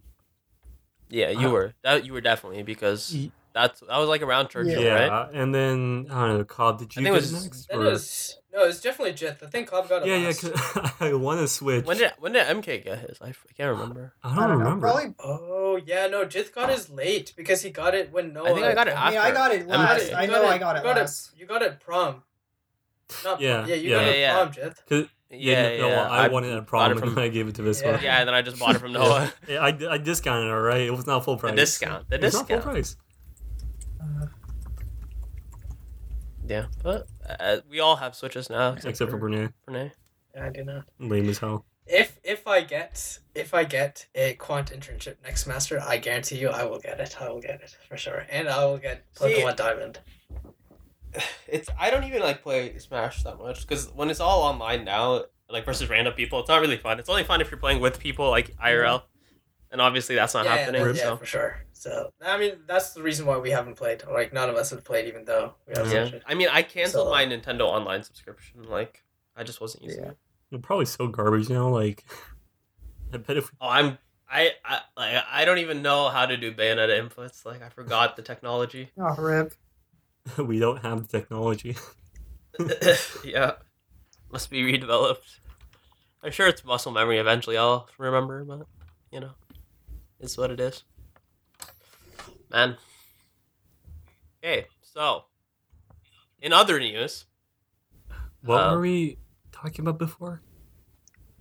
[1.09, 1.73] Yeah, you Uh, were.
[1.83, 5.29] That you were definitely because y- that's that was like around Churchill, yeah, right?
[5.33, 6.79] and then I don't know, Cobb.
[6.79, 7.67] Did you think it get was- it next?
[7.69, 9.41] That or- was no, it's definitely Jith.
[9.41, 10.09] I think Cobb got it.
[10.09, 10.89] yeah, yeah.
[10.99, 11.85] I want to switch.
[11.85, 13.17] When did when did MK get his?
[13.21, 14.13] I, I can't remember.
[14.23, 14.63] I don't, I don't know.
[14.65, 14.87] remember.
[14.87, 15.15] Probably.
[15.23, 18.45] Oh yeah, no, Jith got his late because he got it when no.
[18.45, 19.69] I think I got it I mean, I got it MK.
[19.69, 20.09] last.
[20.11, 21.31] You I got know I it- got you it got last.
[21.37, 22.23] You got it prom.
[23.23, 23.95] Not Yeah, yeah, you yeah.
[23.97, 24.33] got it Yeah, yeah.
[24.33, 24.83] prom, Jith.
[24.87, 26.09] 'Cause- Yeah, no, yeah.
[26.09, 27.99] I, wanted it at bought prom and I gave it to this Yeah.
[28.01, 29.31] Yeah, and then I just bought it from Noah.
[29.47, 30.81] Yeah, I, I discounted it, right?
[30.81, 31.51] It was not full price.
[31.51, 32.09] The discount.
[32.09, 32.63] The It's not full discount.
[32.75, 32.97] price.
[34.01, 34.25] Uh,
[36.47, 37.07] Yeah, but
[37.39, 39.49] uh, we all have switches now Except for Brunei.
[39.67, 39.91] Renee.
[40.39, 40.83] I do not.
[40.99, 41.65] Lame as hell.
[41.87, 46.49] If if I get if I get a quant internship next semester, I guarantee you
[46.49, 47.21] I will get it.
[47.21, 49.99] I will get it for sure, and I will get See- Pokemon Diamond.
[51.47, 55.25] It's I don't even like play Smash that much because when it's all online now,
[55.49, 56.99] like versus random people, it's not really fun.
[56.99, 59.03] It's only fun if you're playing with people like IRL,
[59.71, 60.81] and obviously that's not yeah, happening.
[60.81, 61.57] Yeah, that- yeah, so for sure.
[61.73, 64.03] So I mean, that's the reason why we haven't played.
[64.09, 66.47] Like none of us have played, even though we have yeah, such a- I mean
[66.51, 68.63] I canceled So- my Nintendo Online subscription.
[68.63, 69.03] Like
[69.35, 70.09] I just wasn't using Yeah.
[70.11, 70.17] it.
[70.51, 71.69] They're probably so garbage now.
[71.69, 72.03] Like,
[73.13, 73.97] I bet if Oh, I'm
[74.29, 77.45] I I like I don't even know how to do Bayonetta inputs.
[77.45, 78.91] Like I forgot the technology.
[78.99, 79.53] oh, rip.
[80.37, 81.75] we don't have the technology.
[83.23, 83.53] yeah,
[84.31, 85.39] must be redeveloped.
[86.23, 87.17] I'm sure it's muscle memory.
[87.17, 88.67] Eventually, I'll remember, but
[89.11, 89.31] you know,
[90.21, 90.83] it's what it is.
[92.49, 92.77] Man.
[94.43, 95.25] Okay, so
[96.41, 97.25] in other news,
[98.43, 99.17] What Um, were we
[99.51, 100.41] talking about before?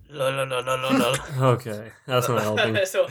[0.09, 1.15] No, no, no, no, no, no.
[1.53, 2.75] Okay, that's not helping.
[2.85, 3.07] so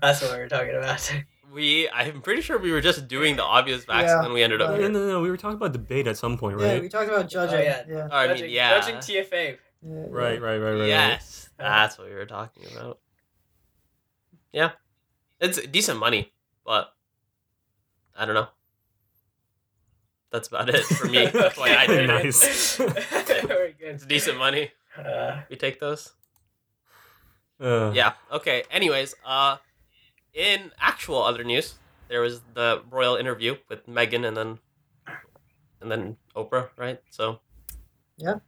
[0.00, 1.12] that's what we were talking about.
[1.52, 4.42] we I'm pretty sure we were just doing the obvious facts, Yeah, and then we
[4.42, 4.88] ended up but- No, here.
[4.90, 5.20] no, no.
[5.20, 6.66] We were talking about debate at some point, right?
[6.66, 6.82] Yeah, right?
[6.82, 7.58] we talked about judging.
[7.58, 7.82] Oh, yeah.
[7.88, 8.08] yeah.
[8.10, 9.58] I mean, judging, yeah, judging TFA.
[9.82, 10.88] yeah, Right, right, right, right.
[10.88, 12.98] yes, that's what we were talking about.
[14.52, 14.70] Yeah,
[15.40, 16.32] it's decent money,
[16.64, 16.92] but
[18.16, 18.48] I don't know.
[20.32, 21.26] That's about it for me.
[21.32, 22.06] That's why I did it.
[22.08, 22.76] Nice.
[23.46, 23.94] Very good.
[23.94, 24.70] It's decent money.
[24.96, 26.12] Uh, We take those.
[27.60, 28.14] Uh, Yeah.
[28.32, 28.64] Okay.
[28.70, 29.56] Anyways, uh,
[30.34, 31.74] in actual other news,
[32.08, 34.58] there was the royal interview with Meghan and then
[35.80, 37.00] and then Oprah, right?
[37.10, 37.40] So
[38.18, 38.40] Yeah.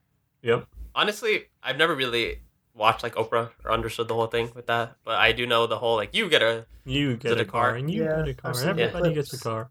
[0.43, 0.67] Yep.
[0.95, 2.43] honestly, I've never really
[2.79, 5.79] watched like Oprah or understood the whole thing with that, but I do know the
[5.79, 7.75] whole like you get a You get a a car, car?
[7.77, 8.51] and you Yeah, get a car.
[8.53, 9.71] I've Everybody gets a car.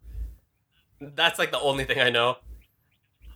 [0.99, 2.37] that's like the only thing I know.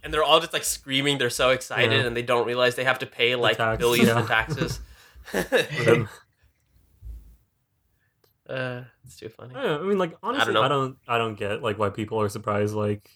[0.04, 2.08] And they're all just like screaming, they're so excited Yeah.
[2.08, 4.20] and they don't realize they have to pay like tax, billions yeah.
[4.22, 4.80] in taxes.
[8.50, 9.56] Uh, it's too funny.
[9.56, 10.62] I, know, I mean, like honestly, know.
[10.62, 12.74] I don't, I don't get like why people are surprised.
[12.76, 13.10] Like,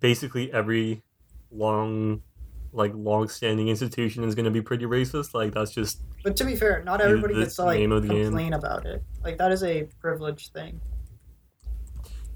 [0.00, 1.02] basically every
[1.50, 2.22] long,
[2.72, 5.34] like long-standing institution is going to be pretty racist.
[5.34, 8.24] Like that's just But to be fair, not everybody gets to like the game.
[8.24, 9.02] complain about it.
[9.24, 10.80] Like that is a privileged thing.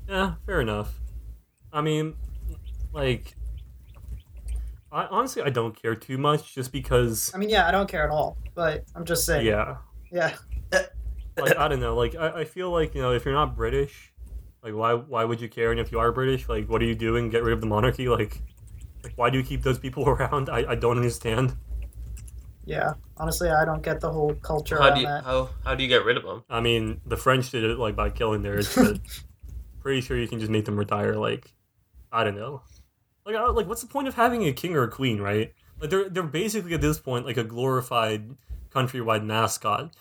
[0.08, 0.98] yeah, fair enough.
[1.72, 2.14] I mean,
[2.92, 3.34] like,
[4.90, 7.30] I honestly I don't care too much, just because.
[7.34, 8.36] I mean, yeah, I don't care at all.
[8.54, 9.46] But I'm just saying.
[9.46, 9.76] Yeah,
[10.10, 10.34] Yeah.
[11.38, 11.94] like I don't know.
[11.94, 14.12] Like I, I feel like you know if you're not British,
[14.62, 15.70] like why why would you care?
[15.70, 17.30] And if you are British, like what are you doing?
[17.30, 18.08] Get rid of the monarchy?
[18.08, 18.42] Like,
[19.02, 20.48] like why do you keep those people around?
[20.48, 21.56] I, I don't understand.
[22.64, 22.94] Yeah.
[23.16, 25.24] Honestly, I don't get the whole culture How do you that.
[25.24, 26.44] how how do you get rid of them?
[26.48, 28.98] I mean, the French did it like by killing theirs, but
[29.80, 31.16] pretty sure you can just make them retire.
[31.16, 31.52] Like,
[32.10, 32.62] I don't know.
[33.26, 35.52] Like, I, like what's the point of having a king or a queen, right?
[35.80, 38.36] Like, they're they're basically at this point like a glorified
[38.70, 39.94] countrywide mascot,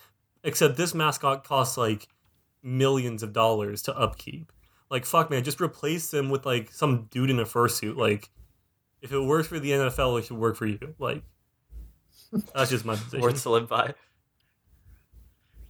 [0.43, 2.07] except this mascot costs like
[2.63, 4.51] millions of dollars to upkeep.
[4.89, 7.95] Like, fuck, man, just replace them with like some dude in a fursuit.
[7.95, 8.29] Like,
[9.01, 10.95] if it works for the NFL, it should work for you.
[10.99, 11.23] Like,
[12.53, 13.21] that's just my position.
[13.21, 13.93] Words to live by.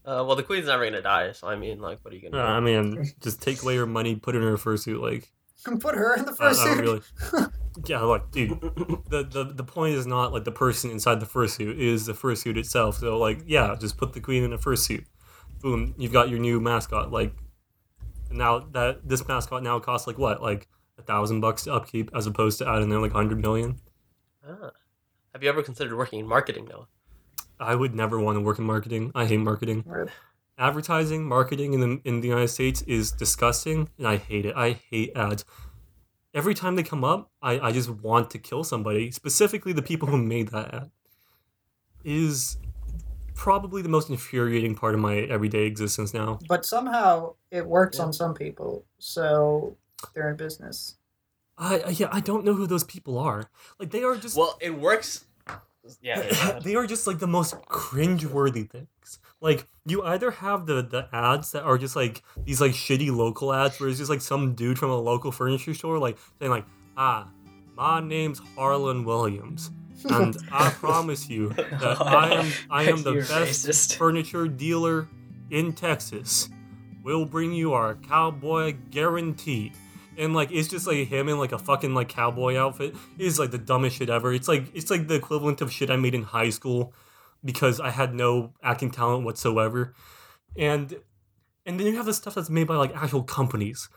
[0.04, 2.32] Uh, well, the queen's never gonna die, so I mean, like, what are you Uh,
[2.32, 2.44] gonna?
[2.44, 5.00] I mean, just take away her money, put her in her fursuit.
[5.02, 5.32] Like,
[5.80, 7.14] Put her in the I, first I don't suit.
[7.34, 7.48] really.
[7.86, 8.60] Yeah, look, dude.
[9.10, 12.12] The, the the point is not like the person inside the fursuit; it is the
[12.14, 12.98] fursuit itself.
[12.98, 15.06] So, like, yeah, just put the queen in a fursuit.
[15.62, 17.12] Boom, you've got your new mascot.
[17.14, 17.34] Like,
[18.30, 20.68] now that this mascot now costs like what, like
[21.02, 23.80] a thousand bucks to upkeep, as opposed to adding there like hundred million.
[24.48, 24.72] Ah.
[25.34, 26.88] Have you ever considered working in marketing, though?
[27.60, 29.12] I would never want to work in marketing.
[29.16, 29.84] I hate marketing.
[29.86, 30.10] Right.
[30.58, 34.56] advertising marketing in the in the United States is disgusting and I hate it.
[34.56, 35.46] I hate ads.
[36.34, 40.08] Every time they come up, I, I just want to kill somebody, specifically the people
[40.08, 40.92] who made that ad.
[42.04, 42.58] It is
[43.36, 46.40] probably the most infuriating part of my everyday existence now.
[46.48, 48.06] But somehow it works Yeah.
[48.06, 49.76] on some people, so
[50.14, 50.96] they're in business.
[51.58, 53.50] I, I yeah, I don't know who those people are.
[53.80, 55.26] Like they are just Well, it works.
[56.02, 56.60] Yeah.
[56.64, 59.20] they are just like the most cringe-worthy things.
[59.42, 63.54] Like you either have the the ads that are just like these like shitty local
[63.54, 66.66] ads where it's just like some dude from a local furniture store like saying like,
[66.98, 67.28] ah,
[67.76, 69.72] my name's Harlan Williams.
[70.10, 73.96] And I promise you that I am I am the You're best racist.
[73.98, 75.08] furniture dealer
[75.50, 76.50] in Texas.
[77.04, 79.74] We'll bring you our cowboy guarantee.
[80.22, 82.96] And like it's just like him in like a fucking like cowboy outfit.
[83.18, 84.32] It is like the dumbest shit ever.
[84.32, 86.94] It's like it's like the equivalent of shit I made in high school
[87.44, 89.96] because I had no acting talent whatsoever.
[90.56, 90.96] And
[91.66, 93.90] and then you have the stuff that's made by like actual companies.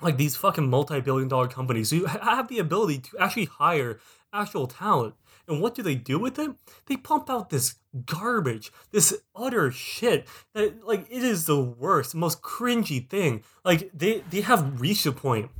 [0.00, 3.98] Like these fucking multi-billion dollar companies who have the ability to actually hire
[4.34, 5.14] actual talent.
[5.46, 6.50] And what do they do with it?
[6.86, 7.76] They pump out this
[8.06, 13.44] garbage, this utter shit that like it is the worst, most cringy thing.
[13.64, 15.50] Like they they have reached a point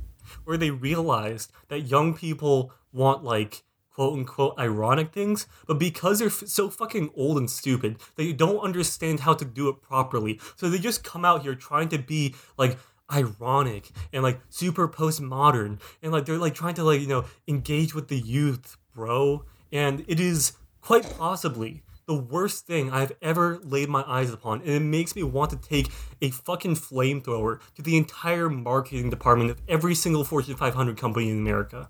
[0.43, 3.63] where they realized that young people want like
[3.95, 8.59] quote unquote ironic things, but because they're f- so fucking old and stupid, they don't
[8.59, 10.39] understand how to do it properly.
[10.57, 12.77] So they just come out here trying to be like
[13.13, 17.93] ironic and like super postmodern and like they're like trying to like you know engage
[17.93, 19.45] with the youth, bro.
[19.71, 24.69] And it is quite possibly the worst thing I've ever laid my eyes upon, and
[24.69, 25.89] it makes me want to take
[26.21, 31.39] a fucking flamethrower to the entire marketing department of every single Fortune 500 company in
[31.39, 31.89] America.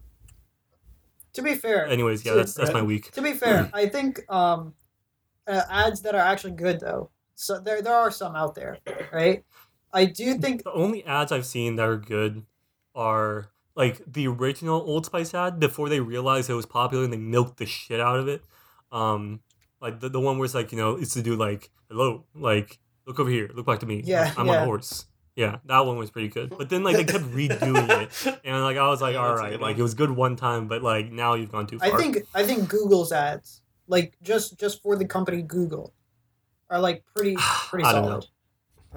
[1.34, 3.12] To be fair, Anyways, yeah, that's that's my week.
[3.12, 4.74] To be fair, I think um,
[5.48, 7.10] uh, ads that are actually good though.
[7.36, 8.78] So there there are some out there,
[9.12, 9.44] right?
[9.96, 12.44] I do think The only ads I've seen that are good
[12.94, 17.18] are like the original Old Spice ad before they realized it was popular and they
[17.18, 18.44] milked the shit out of it.
[18.92, 19.40] Um,
[19.82, 22.80] like the, the one where it's like you know it's to do like hello, like
[23.08, 24.02] look over here, look back to me.
[24.06, 25.06] Yeah, I'm on a horse.
[25.36, 26.58] Yeah, that one was pretty good.
[26.58, 29.40] But then like they kept redoing it, and like I was like, Yeah, all that's
[29.40, 29.80] a right, good like one.
[29.80, 31.94] it was good one time, but like now you've gone too far.
[31.94, 35.94] I think I think Google's ads, like just just for the company Google,
[36.70, 37.36] are like pretty
[37.70, 38.28] pretty I don't solid.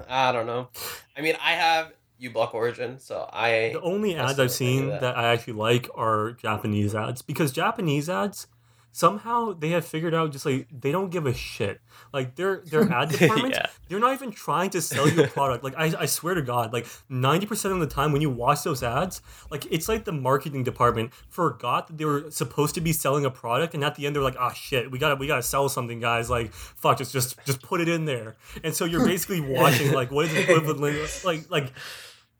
[0.07, 0.69] I don't know.
[1.17, 1.91] I mean, I have
[2.21, 3.71] uBlock Origin, so I.
[3.73, 5.01] The only ads I've seen that.
[5.01, 8.47] that I actually like are Japanese ads because Japanese ads
[8.91, 11.81] somehow they have figured out just like they don't give a shit.
[12.13, 13.67] Like their their ad department, yeah.
[13.87, 15.63] they're not even trying to sell you a product.
[15.63, 18.63] Like I, I swear to God, like ninety percent of the time when you watch
[18.63, 19.21] those ads,
[19.51, 23.31] like it's like the marketing department forgot that they were supposed to be selling a
[23.31, 25.99] product, and at the end they're like, ah shit, we gotta we gotta sell something,
[25.99, 26.29] guys.
[26.29, 28.37] Like fuck, just just just put it in there.
[28.63, 31.73] And so you're basically watching like what is the equivalent like like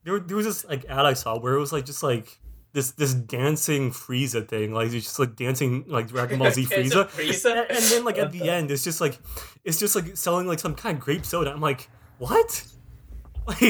[0.04, 2.40] there, there was this like ad I saw where it was like just like
[2.74, 7.08] this this dancing Frieza thing, like it's just like dancing like Dragon Ball Z Frieza.
[7.10, 7.52] Frieza?
[7.68, 9.18] And, and then like at the the- end, it's just like
[9.64, 11.52] it's just like selling like some kind of grape soda.
[11.52, 12.66] I'm like, what?
[13.48, 13.62] Like,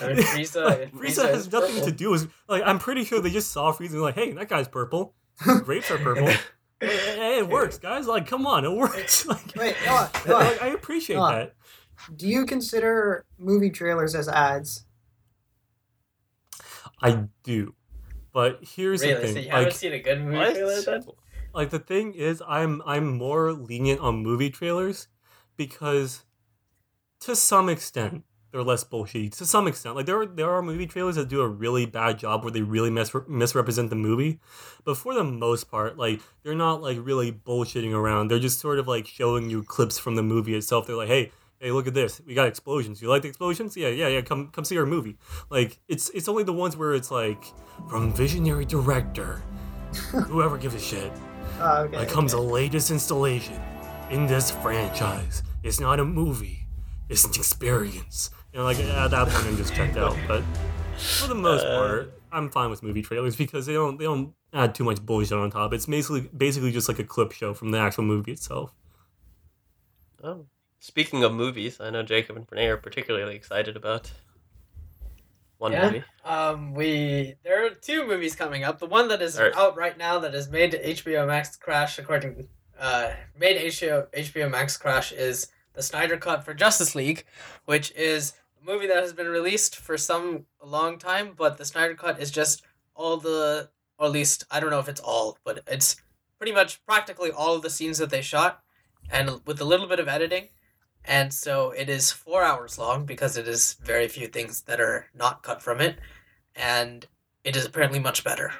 [0.00, 3.04] I mean, Frieza- like, Frieza Frieza has is nothing to do with like I'm pretty
[3.04, 5.14] sure they just saw Frieza and like, hey, that guy's purple.
[5.38, 6.26] Grapes are purple.
[6.80, 8.06] hey, it works, guys.
[8.06, 9.26] Like, come on, it works.
[9.26, 11.50] Like, Wait, Noah, Noah, like I appreciate Noah.
[12.08, 12.16] that.
[12.16, 14.86] do you consider movie trailers as ads?
[17.02, 17.74] I do.
[18.36, 19.32] But here's the thing.
[19.32, 20.54] So you haven't like, seen a good movie What?
[20.54, 21.04] trailer then?
[21.54, 25.08] like the thing is i'm i'm more lenient on movie trailers
[25.56, 26.22] because
[27.18, 30.86] to some extent they're less bullshit to some extent like there are there are movie
[30.86, 34.38] trailers that do a really bad job where they really mis- misrepresent the movie
[34.84, 38.78] but for the most part like they're not like really bullshitting around they're just sort
[38.78, 41.94] of like showing you clips from the movie itself they're like hey hey look at
[41.94, 44.86] this we got explosions you like the explosions yeah yeah yeah come come see our
[44.86, 45.16] movie
[45.50, 47.44] like it's it's only the ones where it's like
[47.88, 49.42] from visionary director
[50.28, 51.12] whoever gives a shit
[51.58, 51.96] Oh, okay.
[51.98, 53.58] like comes the latest installation
[54.10, 55.42] in this franchise.
[55.62, 56.66] It's not a movie.
[57.08, 58.30] It's an experience.
[58.52, 60.14] You know, like at that point, I'm just checked out.
[60.28, 60.42] But
[60.98, 61.78] for the most Uh.
[61.78, 65.32] part, I'm fine with movie trailers because they don't they don't add too much bullshit
[65.38, 65.72] on top.
[65.72, 68.74] It's basically basically just like a clip show from the actual movie itself.
[70.22, 70.44] Oh.
[70.80, 74.10] Speaking of movies, I know Jacob and Renee are particularly excited about
[75.58, 75.86] one Yeah.
[75.86, 76.04] movie.
[76.24, 78.78] Um, we there are two movies coming up.
[78.78, 79.56] The one that is Alright.
[79.56, 82.48] out right now that has made HBO Max crash, according
[82.78, 87.24] uh, made HBO HBO Max crash is the Snyder Cut for Justice League,
[87.64, 91.64] which is a movie that has been released for some a long time, but the
[91.64, 92.62] Snyder Cut is just
[92.94, 95.96] all the, or at least I don't know if it's all, but it's
[96.38, 98.62] pretty much practically all of the scenes that they shot,
[99.10, 100.48] and with a little bit of editing.
[101.06, 105.06] And so it is four hours long because it is very few things that are
[105.14, 105.98] not cut from it
[106.56, 107.06] and
[107.44, 108.52] it is apparently much better.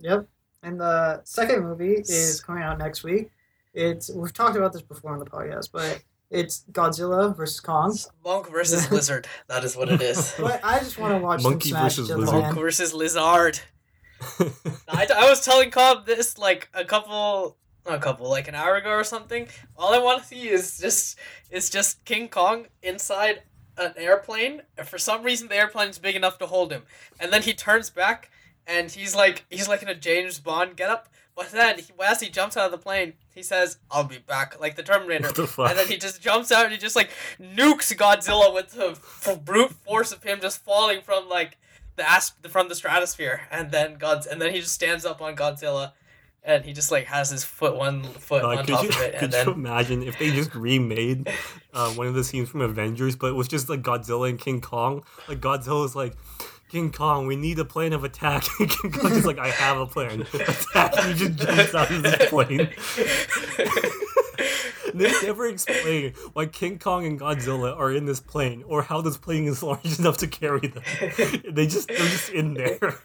[0.00, 0.28] Yep.
[0.62, 3.30] And the second movie is coming out next week.
[3.72, 7.96] It's we've talked about this before on the podcast, but it's Godzilla versus Kong.
[8.24, 9.26] Monk versus Lizard.
[9.48, 10.34] That is what it is.
[10.38, 12.34] But I just want to watch Monkey smash versus each lizard.
[12.34, 13.60] Monk versus Lizard.
[14.88, 17.56] I, I was telling Cobb this like a couple, not
[17.94, 19.48] a couple, like an hour ago or something.
[19.76, 21.18] All I want to see is just
[21.50, 23.42] is just King Kong inside
[23.76, 24.62] an airplane.
[24.76, 26.82] And for some reason, the airplane's big enough to hold him,
[27.20, 28.30] and then he turns back
[28.66, 31.08] and he's like he's like in a James Bond getup.
[31.34, 34.58] But then, he, as he jumps out of the plane, he says, "I'll be back,"
[34.60, 35.28] like the Terminator.
[35.28, 35.70] what the fuck?
[35.70, 37.10] And then he just jumps out and he just like
[37.40, 41.56] nukes Godzilla with the f- brute force of him just falling from like
[41.94, 45.36] the as- from the stratosphere, and then God's and then he just stands up on
[45.36, 45.92] Godzilla,
[46.44, 49.14] and he just like has his foot one foot Uh, on top you, of it,
[49.18, 51.28] could and you then imagine if they just remade
[51.74, 54.60] uh, one of the scenes from Avengers, but it was just like Godzilla and King
[54.60, 55.04] Kong?
[55.28, 56.14] Like Godzilla's like,
[56.70, 58.44] King Kong, we need a plan of attack.
[58.60, 60.22] And King Kong is like, I have a plan.
[60.22, 60.98] Attack!
[60.98, 62.68] And he just jumps out of this plane.
[64.94, 69.16] They never explain why King Kong and Godzilla are in this plane, or how this
[69.16, 70.82] plane is large enough to carry them.
[71.48, 72.98] They just they're just in there.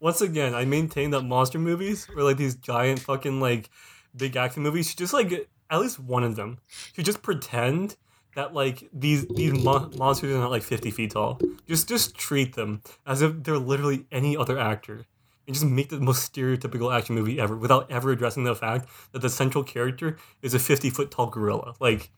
[0.00, 3.68] Once again, I maintain that monster movies or like these giant fucking like
[4.16, 6.58] big action movies should just like at least one of them
[6.94, 7.96] should just pretend
[8.34, 11.38] that like these these mon- monsters are not like 50 feet tall.
[11.68, 15.06] Just just treat them as if they're literally any other actor.
[15.46, 19.20] And just make the most stereotypical action movie ever without ever addressing the fact that
[19.20, 21.74] the central character is a 50 foot tall gorilla.
[21.80, 22.10] Like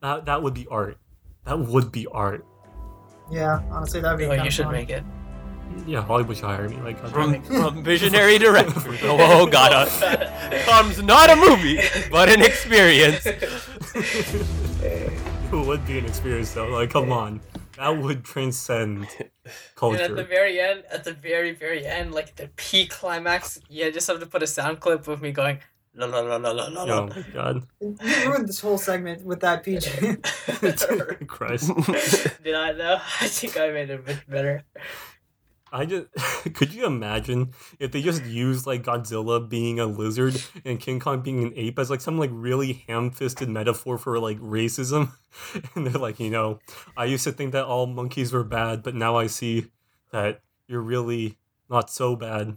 [0.00, 0.98] that that would be art.
[1.44, 2.46] That would be art.
[3.30, 4.26] Yeah, honestly, that'd be.
[4.26, 4.72] oh, kinda you should fun.
[4.72, 5.02] make it.
[5.86, 6.76] Yeah, Hollywood should hire me.
[6.80, 8.80] Like From, from visionary director.
[9.02, 11.78] Oh god, uh, comes not a movie,
[12.10, 13.26] but an experience.
[13.26, 15.12] it
[15.52, 16.68] would be an experience though.
[16.68, 17.40] Like, come on,
[17.76, 19.08] that would transcend
[19.74, 20.02] culture.
[20.02, 23.90] And at the very end, at the very very end, like the peak climax, you
[23.92, 25.58] just have to put a sound clip of me going
[25.94, 26.98] la la la la la la.
[26.98, 27.96] Oh my god, You
[28.26, 30.16] ruined this whole segment with that PG.
[31.26, 31.70] Christ!
[32.42, 32.98] Did I though?
[33.20, 34.64] I think I made it a bit better.
[35.74, 36.06] I just
[36.54, 41.20] could you imagine if they just used like Godzilla being a lizard and King Kong
[41.20, 45.10] being an ape as like some like really ham-fisted metaphor for like racism,
[45.74, 46.60] and they're like, you know,
[46.96, 49.66] I used to think that all monkeys were bad, but now I see
[50.12, 52.56] that you're really not so bad.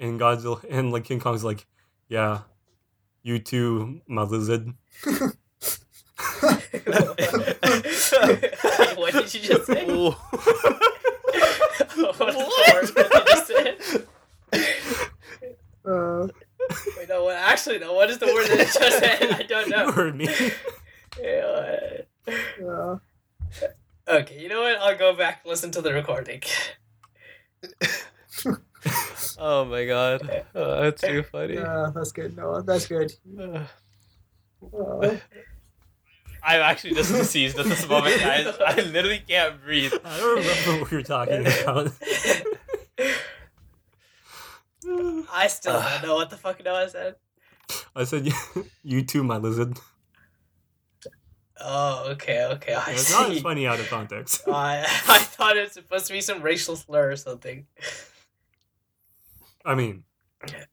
[0.00, 1.66] And Godzilla and like King Kong's like,
[2.08, 2.40] Yeah.
[3.22, 4.72] You too, my lizard.
[8.96, 10.14] what did you just say?
[15.84, 16.26] Uh,
[16.98, 19.30] Wait, no, what, actually, no, what is the word that you just said?
[19.32, 19.90] I don't You know.
[19.92, 20.28] heard me.
[21.20, 22.02] Yeah,
[22.68, 22.96] uh,
[24.06, 24.76] Okay, you know what?
[24.78, 26.42] I'll go back and listen to the recording.
[29.40, 30.28] Oh my god.
[30.54, 31.56] Oh, that's too funny.
[31.58, 32.36] uh, that's good.
[32.36, 33.12] No, that's good.
[34.60, 35.16] Uh,
[36.42, 38.54] I'm actually just deceased at this moment, guys.
[38.64, 39.92] I literally can't breathe.
[40.04, 41.92] I don't remember what we were talking about.
[45.32, 47.16] I still don't know what the fuck no I said.
[47.94, 48.28] I said,
[48.82, 49.78] you too, my lizard.
[51.60, 54.42] Oh, okay, okay, I It's not as funny out of context.
[54.48, 57.66] I, I thought it was supposed to be some racial slur or something.
[59.64, 60.04] I mean,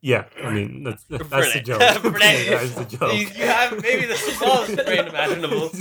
[0.02, 1.80] yeah, I mean, that's, that's the joke.
[1.80, 3.14] That is the joke.
[3.14, 5.72] you have maybe the smallest brain imaginable.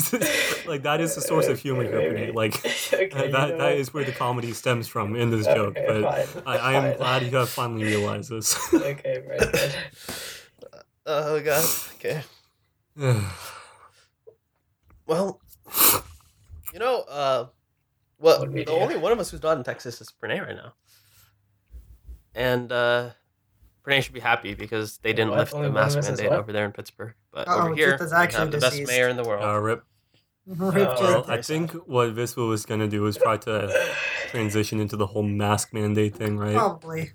[0.66, 2.34] like, that is the source of humor here, Brene.
[2.34, 3.72] Like, okay, that, you know that what?
[3.74, 5.76] is where the comedy stems from in this joke.
[5.76, 6.96] Okay, But fine, I, I am fine.
[6.96, 8.56] glad you have finally realized this.
[8.72, 9.74] Okay, very good.
[11.06, 11.64] Oh god.
[11.96, 12.22] Okay.
[15.06, 15.40] Well,
[16.72, 17.46] you know, uh,
[18.18, 18.78] well, What do we the do?
[18.78, 20.72] only one of us who's not in Texas is Brene right now,
[22.34, 23.10] and uh,
[23.86, 25.40] Brene should be happy because they didn't What?
[25.40, 28.12] lift Only the mask mandate over there in Pittsburgh, but Uh-oh, over here Keith is
[28.12, 29.44] we actually have the best mayor in the world.
[29.44, 29.84] Uh, rip.
[30.46, 33.86] Rip Oh, Well, I think what Viswa was going to do was try to
[34.28, 36.54] transition into the whole mask mandate thing, right?
[36.54, 37.12] Probably.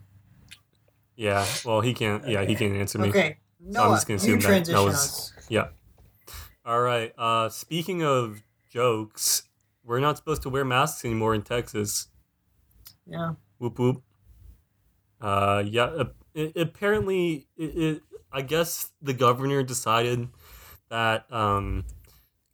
[1.15, 1.45] Yeah.
[1.65, 2.27] Well, he can't.
[2.27, 3.09] Yeah, he can't answer me.
[3.09, 3.37] Okay.
[3.71, 5.33] So I'm just gonna you assume that- that was- us.
[6.65, 7.13] All right.
[7.17, 9.43] Uh, speaking of jokes,
[9.83, 12.07] we're not supposed to wear masks anymore in Texas.
[13.07, 13.33] Yeah.
[13.57, 14.03] Whoop whoop.
[15.19, 16.03] Uh, yeah.
[16.39, 18.01] It, apparently, it, it.
[18.31, 20.29] I guess the governor decided
[20.89, 21.85] that um,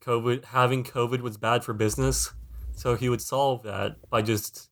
[0.04, 2.34] COVID having COVID was bad for business,
[2.72, 4.70] so he would solve that by just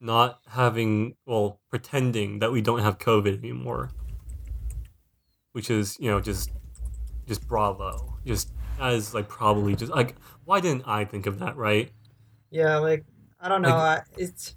[0.00, 3.90] not having well pretending that we don't have COVID anymore.
[5.52, 6.50] Which is you know just
[7.28, 11.92] just bravo, just as like probably just like why didn't I think of that right?
[12.50, 13.04] Yeah, like
[13.40, 13.68] I don't know.
[13.68, 14.56] Like- I, it's.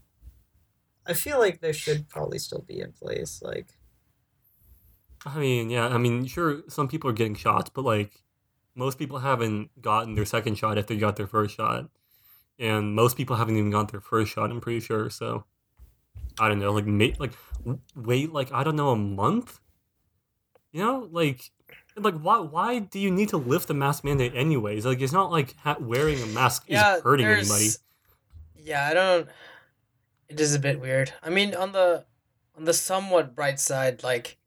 [1.07, 3.39] I feel like this should probably still be in place.
[3.43, 3.74] Like,
[5.25, 8.23] I mean, yeah, I mean, sure, some people are getting shots, but like
[8.75, 11.89] most people haven't gotten their second shot if they got their first shot,
[12.59, 14.51] and most people haven't even got their first shot.
[14.51, 15.09] I'm pretty sure.
[15.09, 15.45] So
[16.39, 17.33] I don't know, like ma- like
[17.95, 19.59] wait, like I don't know, a month.
[20.71, 21.51] You know, like
[21.97, 24.85] like why why do you need to lift the mask mandate anyways?
[24.85, 27.69] Like it's not like ha- wearing a mask yeah, is hurting there's- anybody.
[28.57, 29.29] Yeah, I don't.
[30.27, 31.13] It is a bit weird.
[31.23, 32.03] I mean, on the
[32.57, 34.37] on the somewhat bright side, like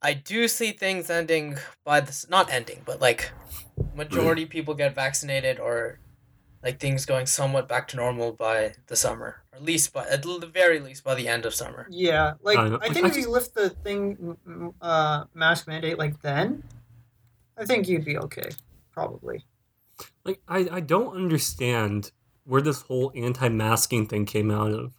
[0.00, 3.32] I do see things ending by this not ending, but like
[3.94, 5.98] majority people get vaccinated or
[6.62, 10.22] like things going somewhat back to normal by the summer, or at least by at
[10.22, 11.86] the very least by the end of summer.
[11.90, 12.78] yeah, like I.
[12.82, 16.62] I think I if you lift the thing, m- m- uh, mask mandate like then,
[17.56, 18.50] I think you'd be okay.
[18.92, 19.44] Probably.
[20.24, 22.10] like I, I don't understand
[22.44, 24.94] where this whole anti-masking thing came out of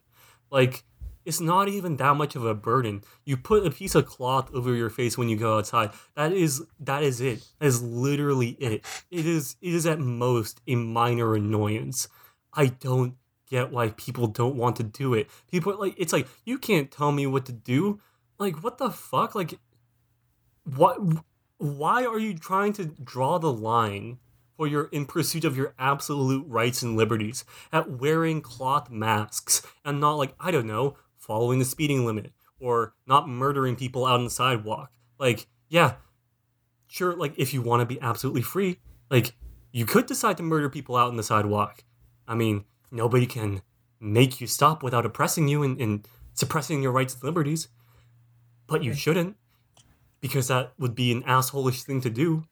[0.52, 0.84] like
[1.30, 3.04] it's not even that much of a burden.
[3.24, 5.92] You put a piece of cloth over your face when you go outside.
[6.16, 7.46] That is that is it.
[7.60, 8.84] That is literally it.
[9.12, 12.08] It is it is at most a minor annoyance.
[12.52, 13.14] I don't
[13.48, 15.30] get why people don't want to do it.
[15.52, 18.02] People like it's like you can't tell me what to do.
[18.40, 19.36] Like what the fuck?
[19.36, 19.60] Like
[20.64, 20.98] what
[21.60, 24.18] why are you trying to draw the line
[24.58, 30.00] for your in pursuit of your absolute rights and liberties at wearing cloth masks and
[30.00, 30.98] not like I don't know
[31.30, 34.92] following the speeding limit or not murdering people out on the sidewalk.
[35.20, 35.94] Like yeah,
[36.88, 37.16] sure.
[37.16, 38.80] Like if you want to be absolutely free,
[39.12, 39.36] like
[39.72, 41.84] you could decide to murder people out on the sidewalk.
[42.28, 43.62] I mean, nobody can
[44.00, 47.68] make you stop without oppressing you and, and suppressing your rights and liberties.
[48.66, 49.36] But you shouldn't,
[50.22, 52.46] because that would be an assholeish thing to do.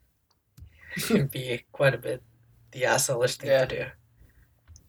[0.98, 2.22] It'd be quite a bit
[2.72, 3.66] the assholeish thing Yeah.
[3.66, 3.86] to do.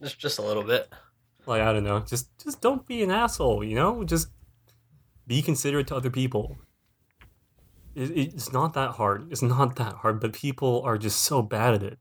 [0.02, 0.92] Just just a little bit.
[1.48, 4.04] Like I don't know, just just don't be an asshole, you know?
[4.04, 4.28] Just
[5.26, 6.58] be considerate to other people.
[7.94, 9.32] It, it's not that hard.
[9.32, 11.98] It's not that hard, but people are just so bad at it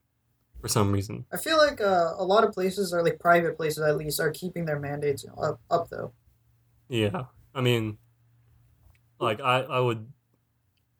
[0.62, 1.26] for some reason.
[1.32, 4.32] I feel like uh, a lot of places, or like private places at least, are
[4.32, 6.12] keeping their mandates up, up though.
[6.89, 7.26] Yeah,
[7.56, 7.98] I mean,
[9.20, 10.12] like I I would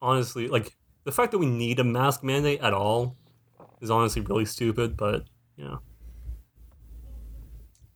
[0.02, 3.18] honestly like the fact that we need a mask mandate at all
[3.82, 4.96] is honestly really stupid.
[4.96, 5.26] But
[5.58, 5.80] you know,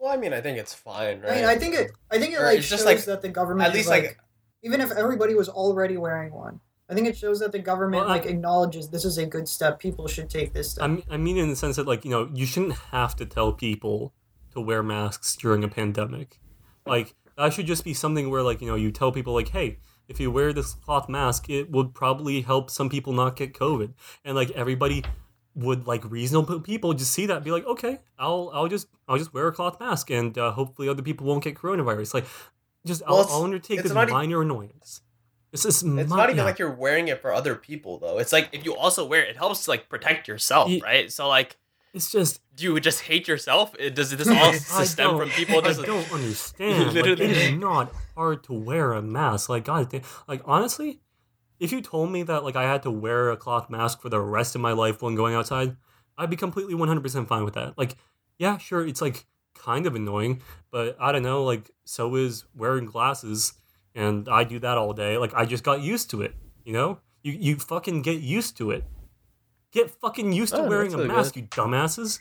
[0.02, 1.32] Well, I mean, I think it's fine, right?
[1.32, 1.92] I mean, I think it.
[2.10, 3.90] I think it Or like it's shows just like- that the government at is least
[3.90, 4.18] like, like
[4.64, 8.12] even if everybody was already wearing one, I think it shows that the government Well,
[8.12, 9.80] I- like acknowledges this is a good step.
[9.80, 10.84] People should take this step.
[10.84, 13.28] I mean, I mean, in the sense that, like, you know, you shouldn't have to
[13.28, 14.12] tell people
[14.54, 16.40] to wear masks during a pandemic.
[16.88, 19.78] Like, that should just be something where, like, you know, you tell people, like, hey,
[20.08, 23.94] if you wear this cloth mask, it would probably help some people not get COVID.
[24.26, 25.04] And, like, everybody
[25.56, 29.34] would, like, reasonable people just see that be like, okay, I'll, I'll just, I'll just
[29.34, 32.14] wear a cloth mask and uh, hopefully other people won't get coronavirus.
[32.14, 32.26] Like,
[32.86, 35.02] just, Well, I'll, it's- I'll undertake it's this not e- minor annoyance.
[35.52, 38.20] This is It's not even like you're wearing it for other people though.
[38.20, 41.12] It's like if you also wear it, it helps to like protect yourself, Ye- right?
[41.12, 41.58] So like,
[41.94, 43.76] It's just, do you just hate yourself?
[43.78, 44.54] It- Does this all
[44.86, 46.88] stem from people just I don't understand.
[46.88, 47.32] like, it Literally.
[47.34, 49.50] is not hard to wear a mask.
[49.50, 51.02] Like God, damn- like honestly,
[51.62, 54.20] if you told me that like I had to wear a cloth mask for the
[54.20, 55.78] rest of my life when going outside,
[56.18, 57.78] I'd be completely one hundred percent fine with that.
[57.78, 57.96] Like,
[58.38, 60.42] yeah, sure, it's like kind of annoying,
[60.72, 61.44] but I don't know.
[61.44, 63.54] Like, so is wearing glasses,
[63.96, 65.18] and I do that all day.
[65.18, 66.34] Like, I just got used to it.
[66.66, 68.84] You know, you you fucking get used to it.
[69.72, 72.20] Get fucking used to Oh, wearing a really mask, you dumbasses.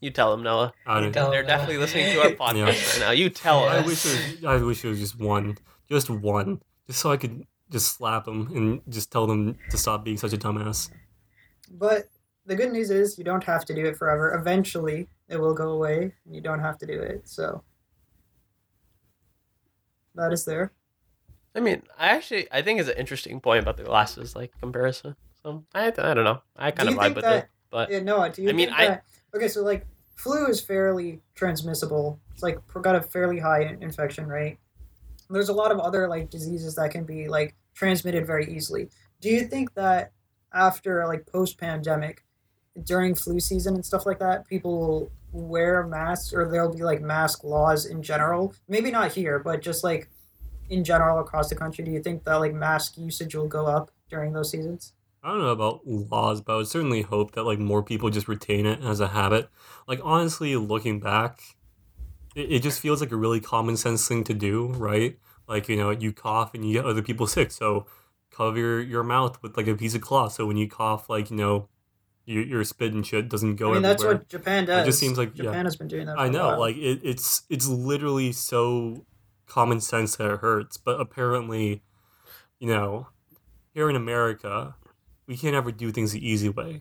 [0.00, 0.72] you tell them Noah?
[0.86, 1.30] I don't tell- know.
[1.30, 2.64] They're definitely listening to our podcast Yeah.
[2.64, 3.10] right now.
[3.12, 3.74] You tell Yeah.
[3.74, 5.56] I wish it was, I wish it was just one,
[5.88, 6.60] just one,
[6.92, 10.34] just so I could just slap them and just tell them to stop being such
[10.34, 10.90] a dumbass.
[11.70, 12.10] But
[12.44, 14.34] the good news is you don't have to do it forever.
[14.34, 17.26] Eventually, it will go away, and you don't have to do it.
[17.26, 17.64] So
[20.14, 20.72] that is there.
[21.54, 25.16] I mean, I actually I think it's an interesting point about the glasses like comparison.
[25.42, 26.42] So I I don't know.
[26.56, 28.68] I kind of you vibe with that- it, but Yeah, Noah, do you I mean,
[28.68, 29.04] think I- that?
[29.34, 29.86] Okay, so like
[30.16, 32.20] flu is fairly transmissible.
[32.34, 34.58] It's like got a fairly high infection rate.
[35.32, 38.88] There's a lot of other like diseases that can be like transmitted very easily.
[39.20, 40.12] Do you think that
[40.52, 42.24] after like post pandemic,
[42.84, 47.00] during flu season and stuff like that, people will wear masks or there'll be like
[47.00, 48.54] mask laws in general?
[48.68, 50.08] Maybe not here, but just like
[50.70, 51.84] in general across the country.
[51.84, 54.94] Do you think that like mask usage will go up during those seasons?
[55.22, 58.26] I don't know about laws, but I would certainly hope that like more people just
[58.26, 59.48] retain it as a habit.
[59.86, 61.40] Like honestly, looking back,
[62.34, 65.18] it, it just feels like a really common sense thing to do, right?
[65.48, 67.86] Like you know, you cough and you get other people sick, so
[68.30, 71.30] cover your, your mouth with like a piece of cloth, so when you cough, like
[71.30, 71.68] you know,
[72.24, 74.82] your your spit and shit doesn't go I mean, that's what Japan does.
[74.84, 75.44] It just seems like- yeah.
[75.44, 76.18] Japan has been doing that.
[76.18, 79.04] I know, like it, it's it's literally so
[79.46, 81.82] common sense that it hurts, but apparently,
[82.58, 83.08] you know,
[83.74, 84.76] here in America,
[85.26, 86.80] we can't ever do things the easy way.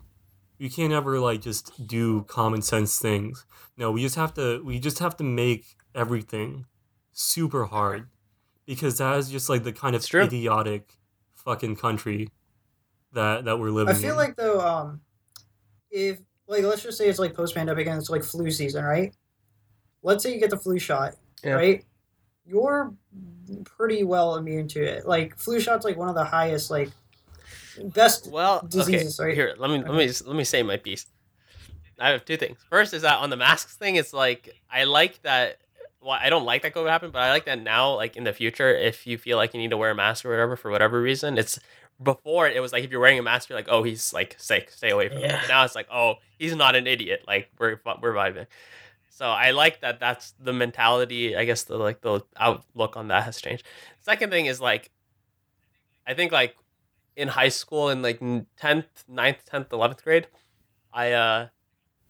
[0.61, 3.47] We can't ever like just do common sense things.
[3.77, 6.67] No, we just have to we just have to make everything
[7.11, 8.09] super hard
[8.67, 10.97] because that is just like the kind of idiotic
[11.33, 12.29] fucking country
[13.13, 14.17] that that we're living I feel in.
[14.17, 15.01] like though, um,
[15.89, 19.15] if like let's just say it's like post pandemic and it's like flu season, right?
[20.03, 21.53] Let's say you get the flu shot, Yeah.
[21.53, 21.83] right?
[22.45, 22.93] You're
[23.63, 25.07] pretty well immune to it.
[25.07, 26.91] Like flu shot's like one of the highest, like
[27.89, 28.29] best.
[28.31, 28.67] well, okay.
[28.69, 29.33] diseases, right?
[29.33, 31.05] Here, let me let me let me say my piece.
[31.99, 32.57] I have two things.
[32.69, 35.57] First is that on the masks thing, it's like I like that.
[36.01, 37.93] Well, I don't like that COVID happened, but I like that now.
[37.95, 40.31] Like in the future, if you feel like you need to wear a mask or
[40.31, 41.59] whatever for whatever reason, it's
[42.01, 44.71] before it was like if you're wearing a mask, you're like, oh, he's like sick,
[44.71, 45.37] stay away from him.
[45.41, 47.23] But now it's like, oh, he's not an idiot.
[47.27, 48.47] Like we're we're vibing.
[49.09, 49.99] So I like that.
[49.99, 51.35] That's the mentality.
[51.35, 53.63] I guess the like the outlook on that has changed.
[53.99, 54.89] Second thing is like,
[56.07, 56.55] I think like
[57.15, 58.19] in high school in like
[58.57, 60.27] tenth, 9th, tenth, eleventh grade,
[60.93, 61.47] I uh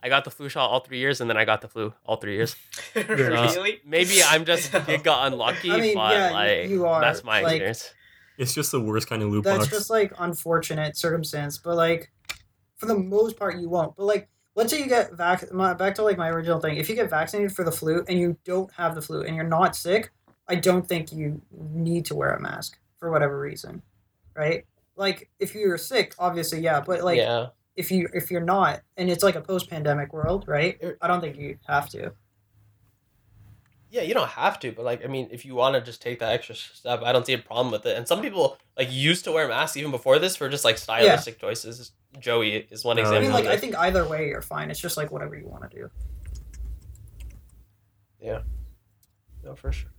[0.04, 2.18] I got the flu shot all three years, and then I got the flu all
[2.18, 2.56] three years.
[2.96, 3.82] really?
[3.86, 7.42] Maybe I'm just it got unlucky, I mean, but yeah, like you are, that's my
[7.42, 7.94] like- experience.
[8.38, 9.70] it's just the worst kind of loot That's box.
[9.70, 12.12] just like unfortunate circumstance, but like
[12.78, 13.96] for the most part you won't.
[13.96, 16.78] But like let's say you get vac my, back to like my original thing.
[16.78, 19.46] If you get vaccinated for the flu and you don't have the flu and you're
[19.46, 20.12] not sick,
[20.48, 23.82] I don't think you need to wear a mask for whatever reason,
[24.36, 24.66] right?
[25.02, 29.10] Like if you're sick, obviously yeah, but like yeah, if you if you're not and
[29.10, 30.80] it's like a post-pandemic world, right?
[31.02, 32.14] I don't think you have to.
[33.90, 36.20] yeah, you don't have to, but like I mean, if you want to just take
[36.20, 37.98] that extra step, I don't see a problem with it.
[37.98, 41.40] And some people like used to wear masks even before this for just like stylistic
[41.40, 41.92] choices.
[42.20, 44.70] Joey is one No, I mean like I think either way you're fine.
[44.70, 45.90] It's just like whatever you want to do.
[48.22, 48.42] Yeah.
[49.44, 49.92] No, for sure.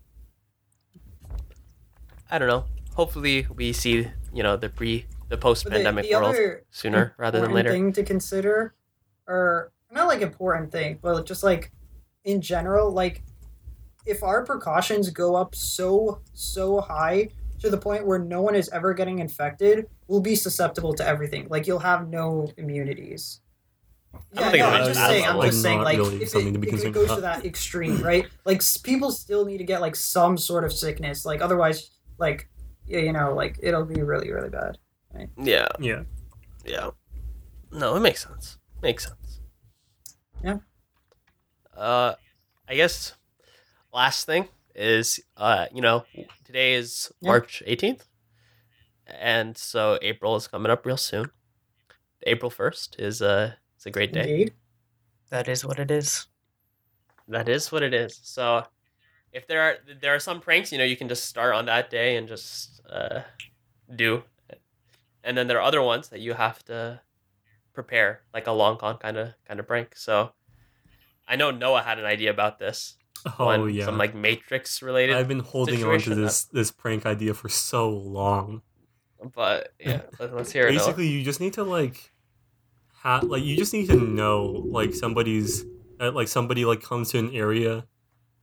[2.31, 2.65] I don't know.
[2.95, 7.53] Hopefully, we see you know the pre the post pandemic world other sooner rather than
[7.53, 7.71] later.
[7.71, 8.75] thing to consider,
[9.27, 11.73] or not like important thing, but just like
[12.25, 13.23] in general, like
[14.07, 17.29] if our precautions go up so so high
[17.61, 21.47] to the point where no one is ever getting infected, we'll be susceptible to everything.
[21.49, 23.41] Like you'll have no immunities.
[24.15, 25.25] I don't think no, it I'm just saying.
[25.25, 25.51] I'm level.
[25.51, 25.81] just saying.
[25.81, 28.27] Like, really if, something it, to be if it concerned goes to that extreme, right?
[28.45, 31.25] Like, people still need to get like some sort of sickness.
[31.25, 32.52] Like, otherwise, like yeah,
[32.87, 34.79] you know, like it'll be really, really bad.
[35.37, 36.03] Yeah, Yeah.
[36.65, 36.91] yeah.
[37.71, 38.59] No, it makes sense.
[38.83, 39.41] Makes sense.
[40.43, 40.59] Yeah.
[41.77, 42.15] Uh,
[42.69, 43.15] I guess
[43.93, 46.05] last thing is uh, you know,
[46.45, 47.31] today is Yeah.
[47.31, 48.07] March eighteenth,
[49.07, 51.31] and so April is coming up real soon.
[52.25, 54.31] April first is uh, it's a great day.
[54.31, 54.55] Indeed.
[55.31, 56.27] That is what it is.
[57.29, 58.21] That is what it is.
[58.23, 58.65] So,
[59.33, 61.91] if there are there are some pranks, you know, you can just start on that
[61.91, 63.21] day and just uh,
[63.95, 64.23] do,
[65.25, 67.01] and then there are other ones that you have to
[67.73, 69.97] prepare, like a long con kind of kind of prank.
[69.97, 70.33] So,
[71.27, 72.97] I know Noah had an idea about this.
[73.39, 73.85] Oh one, yeah.
[73.85, 75.15] some like Matrix related.
[75.17, 78.63] I've been holding on to this this prank idea for so long.
[79.35, 80.73] but yeah, let- let's hear it.
[80.73, 80.79] Noah.
[80.79, 82.13] Basically, you just need to like,
[82.93, 85.65] ha- like you just need to know like somebody's
[86.01, 87.87] uh, like somebody like comes to an area,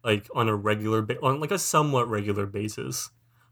[0.04, 3.10] like on a regular ba- on like a somewhat regular basis.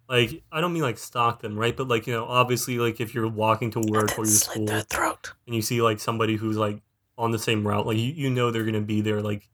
[0.10, 1.76] Like I don't mean like stalk them, right?
[1.76, 5.34] But like you know, obviously, like if you're walking to work or your school throat.
[5.46, 6.82] and you see like somebody who's like
[7.18, 9.50] on the same route, like you, you know they're gonna be there like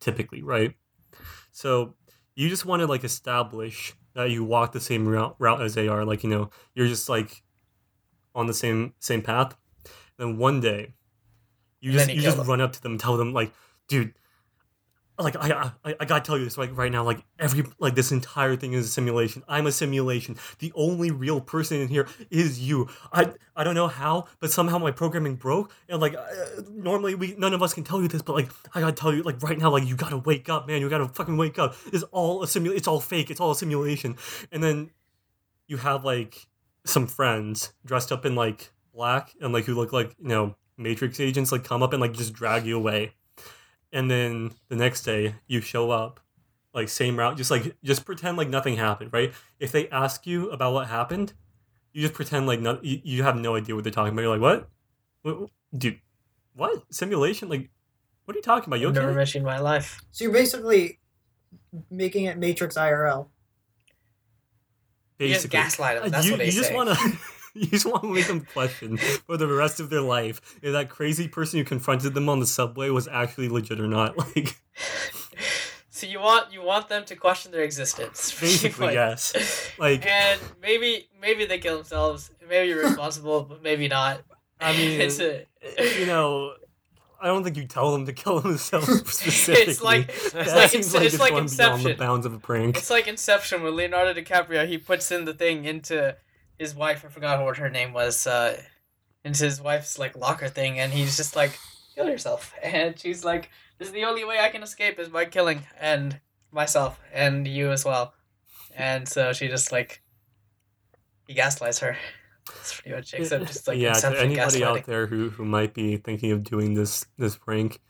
[0.00, 0.74] typically, right?
[1.52, 1.94] So
[2.34, 5.88] you just want to like establish that you walk the same route, route as they
[5.88, 7.42] are, like you know you're just like
[8.34, 9.56] on the same same path.
[10.16, 10.94] Then one day,
[11.80, 12.46] you And just you you just them.
[12.48, 13.52] run up to them, tell them like,
[13.88, 14.14] dude.
[15.18, 18.12] Like I, I I gotta tell you this like right now like every like this
[18.12, 19.42] entire thing is a simulation.
[19.48, 20.36] I'm a simulation.
[20.60, 22.88] The only real person in here is you.
[23.12, 25.72] I I don't know how, but somehow my programming broke.
[25.88, 28.80] And like uh, normally we none of us can tell you this, but like I
[28.80, 30.80] gotta tell you like right now like you gotta wake up, man.
[30.80, 31.74] You gotta fucking wake up.
[31.92, 32.72] It's all a simul.
[32.72, 33.30] It's all fake.
[33.30, 34.16] It's all a simulation.
[34.52, 34.90] And then
[35.66, 36.46] you have like
[36.84, 41.18] some friends dressed up in like black and like who look like you know Matrix
[41.18, 43.14] agents like come up and like just drag you away.
[43.92, 46.20] And then the next day you show up
[46.74, 50.50] like same route just like just pretend like nothing happened right if they ask you
[50.50, 51.32] about what happened
[51.92, 54.36] you just pretend like no, you, you have no idea what they're talking about you're
[54.36, 54.68] like what?
[55.22, 55.98] what dude
[56.54, 57.70] what simulation like
[58.28, 60.02] what are you talking about you I've okay never met you in my life.
[60.10, 60.98] So you're basically
[61.90, 63.28] making it Matrix IRL.
[65.18, 66.04] You just gaslight them.
[66.04, 66.74] Uh, That's you, what they you just say.
[66.76, 66.94] want to
[67.54, 70.88] you just want to make them question for the rest of their life if that
[70.88, 74.60] crazy person who confronted them on the subway was actually legit or not like
[75.90, 78.30] so you want you want them to question their existence.
[78.40, 82.30] basically Like- yes like and maybe maybe they kill themselves.
[82.48, 84.22] Maybe you're responsible, but maybe not.
[84.60, 85.44] I mean, it's a, eh,
[85.76, 86.54] eh, you know
[87.20, 90.70] i don't think you tell them to kill themselves specifically it's like it's that like
[90.70, 93.08] seems it's, like it's it's like going beyond the bounds of a prank It's like
[93.08, 96.16] Inception when Leonardo DiCaprio he puts in the thing into
[96.58, 97.04] his wife.
[97.04, 98.26] I forgot what her name was.
[98.26, 98.60] Uh,
[99.24, 101.58] into his wife's like locker thing, and he's just like,
[101.94, 105.24] "Kill yourself," and she's like, "This is the only way I can escape is by
[105.24, 106.20] killing and
[106.52, 108.14] myself and you as well."
[108.76, 110.02] And so she just like
[111.26, 111.96] he gaslights her.
[112.46, 113.20] That's pretty much it.
[113.20, 116.74] Except just like yeah, to anybody out there who, who might be thinking of doing
[116.74, 117.80] this this prank,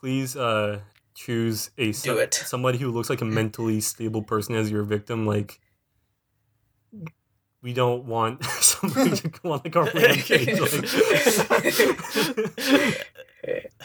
[0.00, 0.80] please uh
[1.14, 2.32] choose a Do it.
[2.32, 5.26] somebody who looks like a mentally stable person as your victim.
[5.26, 5.60] Like,
[7.62, 10.60] we don't want somebody to go on like a rampage.
[10.60, 10.84] Like.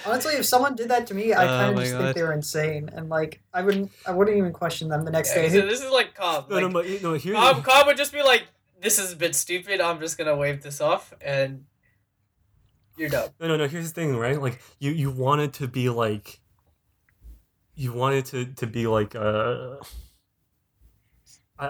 [0.06, 2.02] Honestly, if someone did that to me, I Oh kind of my just God.
[2.04, 5.36] think they were insane, and like I wouldn't, I wouldn't even question them the next
[5.36, 5.50] Yeah, day.
[5.50, 6.50] so this is like Cobb.
[6.50, 8.44] no, Like, no, but you know, here, Cobb, Cobb would just be like,
[8.82, 9.80] "This is a bit stupid.
[9.80, 11.66] I'm just gonna wave this off," and
[12.98, 13.30] you're done.
[13.40, 13.68] No, no, no.
[13.68, 14.42] Here's the thing, right?
[14.42, 16.40] Like you, you want it to be like,
[17.76, 19.76] you wanted to to be like, uh,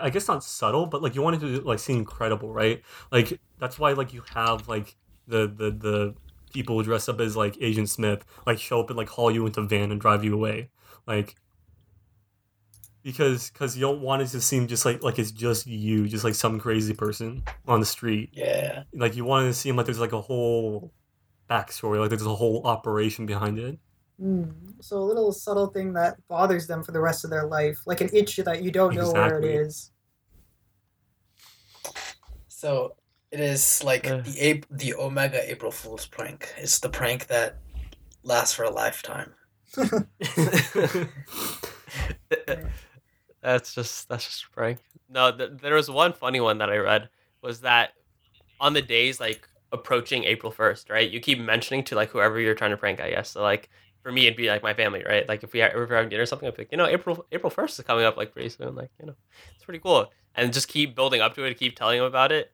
[0.02, 2.82] I, guess not subtle, but like you want it to like seem credible, right?
[3.12, 4.96] Like that's why like you have like
[5.28, 6.16] the the the
[6.54, 9.62] people dressed up as like Agent Smith like show up and like haul you into
[9.62, 10.70] a van and drive you away,
[11.08, 11.36] like.
[13.04, 16.24] Because, because you don't want it to seem just like like it's just you, just
[16.24, 18.84] like some crazy person on the street Yeah.
[18.94, 20.94] like you want it to seem like there's like a whole
[21.50, 23.78] backstory, like there's a whole operation behind it.
[24.20, 24.44] Hmm.
[24.80, 28.02] So a little subtle thing that bothers them for the rest of their life, like
[28.02, 29.92] an itch that you don't know where it is.
[32.48, 32.96] So
[33.32, 34.22] it is like Uh.
[34.22, 36.54] the Ap- the Omega April Fool's prank.
[36.58, 37.58] It's the prank that
[38.24, 39.34] lasts for a lifetime.
[43.42, 44.80] that's just that's just a prank.
[45.10, 47.10] No, th- there was one funny one that I read
[47.42, 47.94] was that
[48.60, 51.10] on the days like approaching April first, right?
[51.10, 53.32] You keep mentioning to like whoever you're trying to prank, I guess.
[53.32, 53.70] So like
[54.04, 55.28] for me, it'd be like my family, right?
[55.28, 56.86] Like if we ha- if we're having dinner or something, I'd be like, you know,
[56.88, 59.16] April April first is coming up like pretty soon, like you know,
[59.56, 62.52] it's pretty cool, and just keep building up to it, keep telling them about it,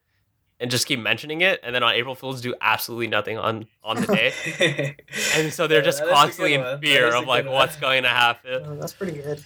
[0.60, 3.96] and just keep mentioning it, and then on April Fools do absolutely nothing on on
[4.00, 4.96] the day,
[5.36, 7.76] and so they're Yeah, just that is a constantly in fear of like good what's
[7.76, 8.62] going to happen.
[8.64, 9.44] Oh, that's pretty good.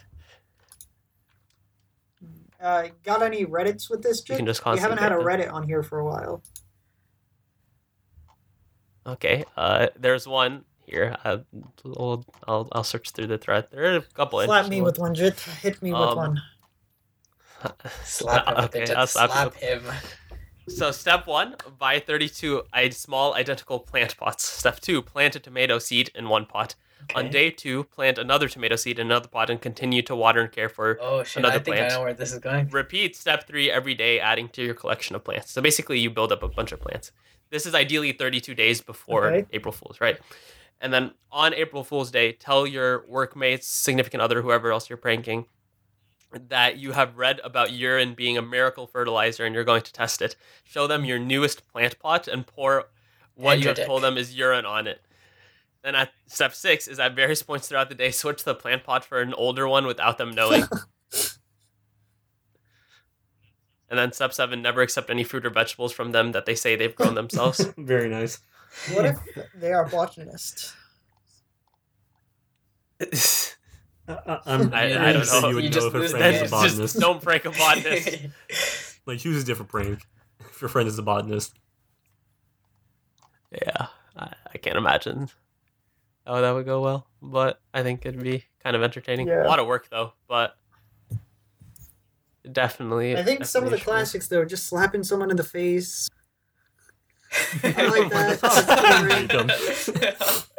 [2.61, 4.23] uh, got any Reddits with this?
[4.29, 5.17] You can just We haven't had a.
[5.17, 6.43] Reddit on here for a while.
[9.07, 9.45] Okay.
[9.57, 11.17] Uh, there's one here.
[11.25, 11.39] Uh,
[11.97, 13.69] I'll, I'll I'll search through the thread.
[13.71, 14.41] There are a couple.
[14.43, 15.39] Slap me interesting with one, Jit.
[15.63, 16.43] Hit me with Um, one.
[18.05, 18.65] Slap him.
[18.65, 19.69] okay, Okay, I'll slap slap, you.
[19.69, 19.83] him.
[20.67, 24.47] So step one, buy 32 i- small identical plant pots.
[24.49, 26.75] Step two, plant a tomato seed in one pot.
[27.15, 30.51] On day two, plant another tomato seed in another pot and continue to water and
[30.51, 30.97] care for.
[31.03, 31.43] Oh shit!
[31.43, 31.93] another I think plant.
[31.93, 32.71] I know where this is going.
[32.71, 35.51] Repeat step three every day, adding to your collection of plants.
[35.53, 37.13] So basically, you build up a bunch of plants.
[37.51, 39.47] This is ideally 32 days before Okay.
[39.53, 40.19] April Fool's, right?
[40.81, 45.47] And then on April Fool's Day, tell your workmates, significant other, whoever else you're pranking,
[46.49, 50.21] that you have read about urine being a miracle fertilizer and you're going to test
[50.21, 50.37] it.
[50.65, 52.87] Show them your newest plant pot and pour
[53.35, 53.87] what And you have dick.
[53.87, 55.01] told them is urine on it.
[55.83, 59.05] Then at step six is at various points throughout the day, switch the plant pot
[59.05, 60.65] for an older one without them knowing.
[63.89, 66.75] and then step seven, never accept any fruit or vegetables from them that they say
[66.75, 67.65] they've grown themselves.
[67.77, 68.39] Very nice.
[68.93, 69.19] What if
[69.55, 70.75] they are botanists?
[73.01, 73.07] I,
[74.09, 75.49] I, I'm I- I don't saying know.
[75.49, 76.33] You would You know just if a friend is a game.
[76.41, 77.01] Just botanist.
[77.01, 78.19] don't prank a botanist.
[79.07, 80.01] Like, choose a different prank.
[80.41, 81.53] If your friend is a botanist.
[83.53, 85.29] Yeah, I, I can't imagine
[86.27, 89.29] how that would go well, but I think it'd be kind of entertaining.
[89.29, 89.47] Yeah.
[89.47, 90.55] A lot of work though, but
[92.51, 93.15] definitely.
[93.17, 96.09] I think some of the classics though, just slapping someone in the face.
[97.63, 98.47] I oh like that.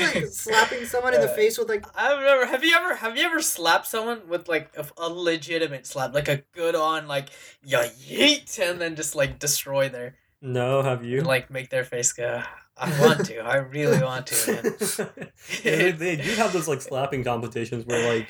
[0.00, 2.46] Like, slapping someone in the face with like I've never.
[2.46, 2.94] Have you ever?
[2.94, 7.06] Have you ever slapped someone with like a, a legitimate slap, like a good on,
[7.06, 7.28] like
[7.62, 11.18] yeah, yeet, and then just like destroy their, No, have you?
[11.18, 12.42] and, like make their face go.
[12.78, 13.40] I want to.
[13.40, 14.52] I really want to.
[14.52, 14.62] Man.
[15.62, 18.28] Yeah, they, they do have those like slapping competitions where like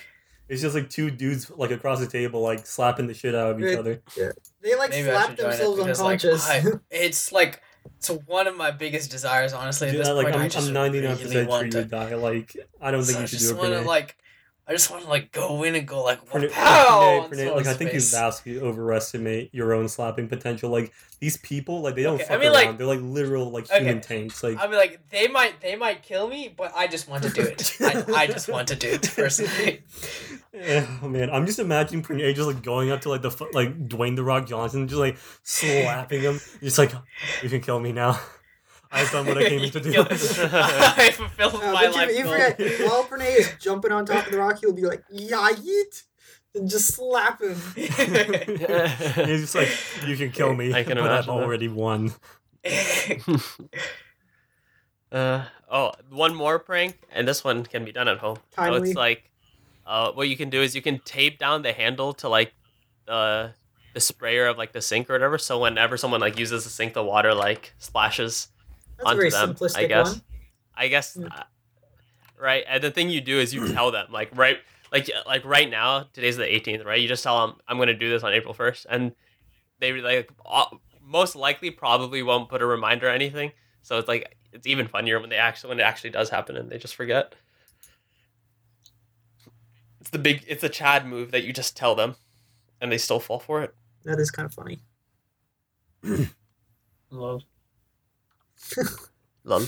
[0.50, 3.60] it's just like two dudes like across the table like slapping the shit out of
[3.60, 4.02] each It- other.
[4.62, 6.48] they like Maybe slap should join it themselves because, like, unconscious.
[6.50, 7.62] I- it's like
[7.96, 9.88] it's one of my biggest desires, honestly.
[9.88, 11.72] At Dude, this I, like point, I I'm, just I'm 99 really sure want you
[11.72, 11.78] to.
[11.78, 12.14] would die.
[12.16, 13.58] Like I don't think So you I should just do it.
[13.58, 14.16] want to like,
[14.68, 17.26] I just want to like go in and go like, Pranay- pow!
[17.28, 20.70] Pranay- on like I someone's think you vastly overestimate your own slapping potential.
[20.70, 22.52] Like these people, like they don't Okay, I mean, around.
[22.54, 23.80] like- They're like literal like Okay.
[23.80, 24.44] human tanks.
[24.44, 27.30] Like I mean, like they might they might kill me, but I just want to
[27.30, 27.76] do it.
[27.80, 29.82] I, I just want to do it personally.
[31.02, 34.16] Oh man, I'm just imagining Pranay just like going up to like the like Dwayne
[34.16, 36.40] the Rock Johnson, just like slapping him.
[36.60, 36.92] Just like
[37.42, 38.20] you can kill me now.
[38.92, 40.00] I've done what I came here to do.
[40.08, 42.32] I fulfilled Uh, my you, life you goal.
[42.32, 46.02] forget, while Pranay is jumping on top of the rock, he'll be like, yeah, yeet,
[46.54, 47.54] and just slap him.
[47.76, 49.68] He's just like,
[50.06, 51.42] you can kill me, I can but I've imagine that.
[51.42, 52.12] already won.
[55.12, 58.36] Uh, oh, one more prank, and this one can be done at home.
[58.54, 59.30] So it's like,
[59.84, 62.54] uh, what you can do is you can tape down the handle to like
[63.06, 63.52] the
[63.92, 65.36] the sprayer of like the sink or whatever.
[65.36, 68.48] So whenever someone like uses the sink, the water like splashes
[69.02, 69.54] That's a very them.
[69.54, 70.12] simplistic I guess.
[70.12, 70.22] one.
[70.74, 71.16] I guess.
[71.16, 71.32] Mm.
[71.32, 71.42] uh,
[72.38, 74.58] right, and the thing you do is you tell them like right,
[74.92, 76.06] like like right now.
[76.12, 77.00] Today's the 18th, right?
[77.00, 79.12] You just tell them I'm gonna do this on April 1st, and
[79.78, 80.66] they like uh,
[81.02, 83.52] most likely probably won't put a reminder or anything.
[83.82, 86.70] So it's like it's even funnier when they actually when it actually does happen and
[86.70, 87.34] they just forget.
[90.00, 92.16] It's the big it's a Chad move that you just tell them,
[92.80, 93.74] and they still fall for it.
[94.04, 94.80] That is kind of funny.
[97.10, 97.42] Lol.
[99.44, 99.62] Lol.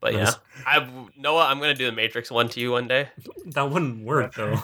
[0.00, 0.32] But Nice.
[0.32, 0.34] yeah,
[0.66, 3.08] I Noah, I'm gonna do the Matrix one to you one day.
[3.46, 4.62] That wouldn't work though.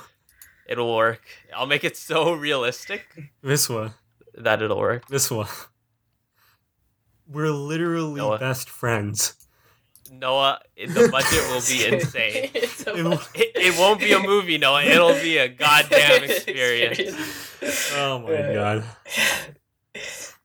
[0.69, 1.23] It'll work.
[1.55, 3.07] I'll make it so realistic
[3.43, 3.95] This one.
[4.35, 5.07] that it'll work.
[5.09, 5.47] This one.
[7.27, 8.39] We're literally Noah.
[8.39, 9.35] best friends.
[10.11, 12.51] Noah, the budget will be insane.
[12.55, 14.83] It's It bunch- It, it won't be a movie, Noah.
[14.83, 16.99] It'll be a goddamn experience.
[17.95, 18.85] Oh my god.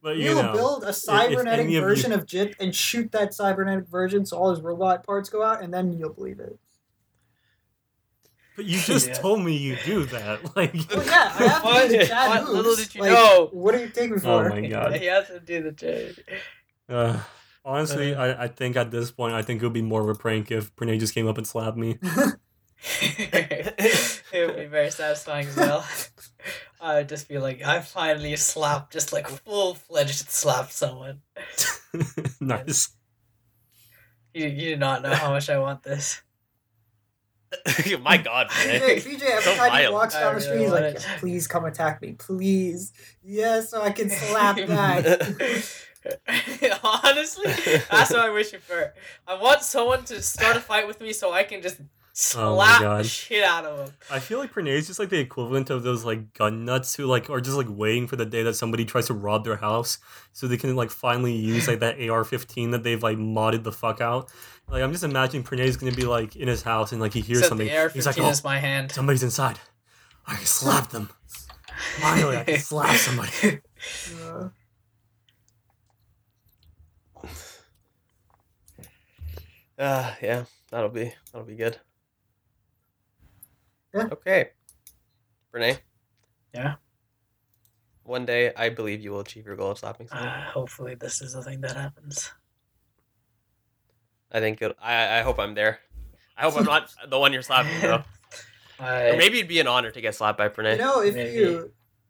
[0.04, 2.76] But you We'll know, build a if cybernetic any of you- version of Jit and
[2.76, 6.40] shoot that cybernetic version so all his robot parts go out, and then you'll believe
[6.42, 6.60] it.
[8.58, 9.14] but you just Yeah.
[9.14, 10.42] told me you do that.
[10.58, 11.90] Like, Well, yeah, I have to What?
[11.90, 12.54] do the Chad What moves.
[12.54, 13.50] little did you like, know?
[13.54, 14.50] What are you taking oh for?
[14.50, 14.96] my god.
[14.98, 16.20] He has to do the change.
[16.90, 17.20] Uh,
[17.64, 18.22] honestly, Uh.
[18.26, 20.52] I, I think at this point, I think it would be more of a prank
[20.52, 21.98] if Pranay just came up and slapped me.
[23.02, 25.86] it would be very satisfying as well.
[26.84, 31.22] I would just be like, I finally slapped, just like full fledged slapped someone.
[32.42, 32.90] nice.
[34.34, 36.22] You, you do not know how much I want this.
[38.02, 38.82] My God, man.
[38.82, 41.08] PJ, PJ, every So time he walks down the really street, he's like, it.
[41.20, 42.14] please come attack me.
[42.20, 42.92] Please.
[43.24, 45.22] Yes, so I can slap that.
[46.84, 47.46] Honestly,
[47.90, 48.94] that's what I wish for.
[49.26, 51.86] I want someone to start a fight with me so I can just my
[52.16, 53.04] slap God.
[53.04, 53.96] the shit out of him.
[54.12, 57.06] I feel like Pranay is just like the equivalent of those like gun nuts who
[57.06, 59.98] like are just like waiting for the day that somebody tries to rob their house
[60.32, 64.00] so they can like finally use like that AR-15 that they've like modded the fuck
[64.00, 64.30] out.
[64.70, 67.22] Like I'm just imagining Pranay is gonna be like in his house and like he
[67.22, 67.68] hears Except something.
[67.68, 68.92] the AR-15 He's like, oh, is my hand.
[68.92, 69.60] somebody's inside.
[70.28, 71.10] I can slap them.
[72.00, 73.60] Finally, I can slap somebody.
[74.24, 74.50] Uh,
[79.78, 81.78] Uh, yeah, that'll be that'll be good.
[83.94, 84.08] Yeah.
[84.12, 84.50] Okay.
[85.52, 85.78] Renee.
[86.54, 86.76] Yeah?
[88.04, 90.28] One day, I believe you will achieve your goal of slapping someone.
[90.28, 92.32] Uh, hopefully, this is the thing that happens.
[94.32, 95.80] I think it, I I hope I'm there.
[96.36, 98.04] I hope I'm not the one you're slapping, though.
[98.80, 100.78] I, Or maybe it'd be an honor to get slapped by you Pranay.
[100.80, 101.38] know, if Maybe.
[101.38, 101.50] you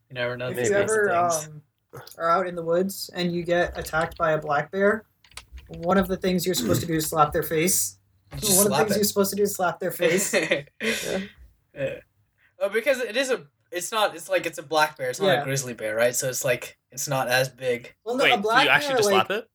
[0.09, 1.47] you never know if these you kinds of ever things.
[1.47, 1.61] um,
[2.17, 5.03] are out in the woods and you get attacked by a black bear,
[5.67, 7.97] one of the things you're supposed to do is slap their face.
[8.37, 8.97] Just one of the things it.
[8.99, 10.33] you're supposed to do is slap their face.
[10.81, 11.19] Yeah.
[12.59, 13.45] Oh, because it is a.
[13.71, 14.15] It's not.
[14.15, 15.09] It's like it's a black bear.
[15.09, 15.41] It's not Yeah.
[15.41, 16.15] a grizzly bear, right?
[16.15, 17.93] So it's like it's not as big.
[18.05, 19.49] Well, no, Wait, a so black you actually bear, just like, slap it?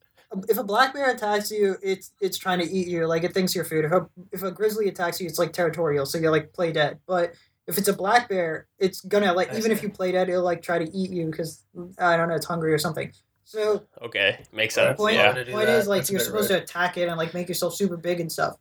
[0.48, 3.06] if a black bear attacks you, it's it's trying to eat you.
[3.06, 3.84] Like it thinks you're food.
[3.84, 6.98] If a if a grizzly attacks you, it's like territorial, so you're like play dead.
[7.06, 7.32] But
[7.68, 10.42] if it's a black bear, it's gonna like I even if you play dead, it'll
[10.42, 11.62] like try to eat you because
[11.98, 13.12] I don't know, it's hungry or something.
[13.44, 14.96] So Okay, makes sense.
[14.98, 15.32] point, yeah.
[15.32, 15.78] to do point that.
[15.78, 16.58] is like That's you're supposed rude.
[16.58, 18.56] to attack it and like make yourself super big and stuff.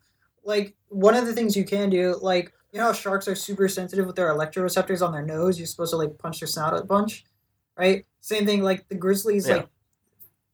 [0.45, 3.67] Like one of the things you can do, like you know how sharks are super
[3.67, 5.57] sensitive with their electroreceptors on their nose.
[5.57, 7.23] You're supposed to like punch their snout a bunch,
[7.77, 8.05] right?
[8.21, 8.61] Same thing.
[8.63, 9.55] Like the grizzly's Yeah.
[9.57, 9.69] like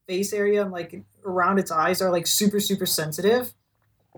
[0.06, 3.52] face area and like around its eyes are like super super sensitive.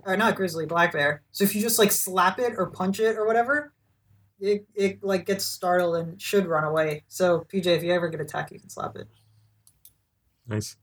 [0.04, 1.22] Or not grizzly, black bear.
[1.32, 3.72] So if you just like slap it or punch it or whatever,
[4.38, 7.04] it it like gets startled and should run away.
[7.08, 9.08] So PJ, if you ever get attacked, you can slap it.
[10.46, 10.76] Nice.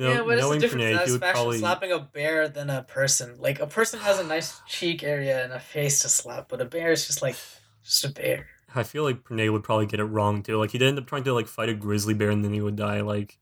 [0.00, 2.70] You know, yeah, but it's the knowing difference Pranay, he probably slapping a bear than
[2.70, 3.36] a person.
[3.38, 6.64] Like a person has a nice cheek area and a face to slap, but a
[6.64, 7.36] bear is just like
[7.84, 8.46] just a bear.
[8.74, 10.56] I feel like Pranay would probably get it wrong too.
[10.58, 12.76] Like he'd end up trying to like fight a grizzly bear and then he would
[12.76, 13.02] die.
[13.02, 13.36] Like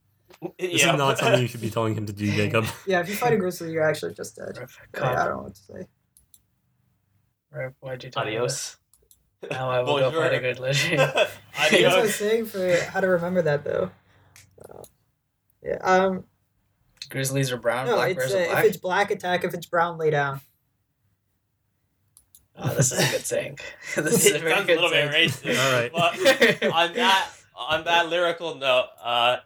[0.59, 0.93] this Yeah.
[0.93, 2.65] is not something you should be telling him to do, Jacob.
[2.87, 4.59] Yeah, if you fight a grizzly, you're actually just dead.
[4.59, 4.71] Rip,
[5.01, 5.87] I, I don't know what to say.
[7.53, 8.77] Rip, why'd you tell me Adios.
[9.43, 9.51] this?
[9.53, 10.23] Now I will go Bonjour.
[10.23, 10.97] fight a grizzly.
[10.97, 12.15] That's what I was Adios.
[12.17, 13.91] saying for how to remember that though.
[14.69, 14.83] Uh,
[15.63, 15.77] yeah.
[15.83, 16.25] Um.
[17.09, 19.45] Grizzlies are brown, No, black it's bears uh, are if it's black, attack.
[19.45, 20.41] If it's brown, lay down.
[22.57, 23.59] Oh, this is a good saying.
[23.97, 25.59] this is a very sounds a good little bit racist.
[25.59, 25.93] All right.
[25.93, 29.39] But on that on that lyrical note, uh,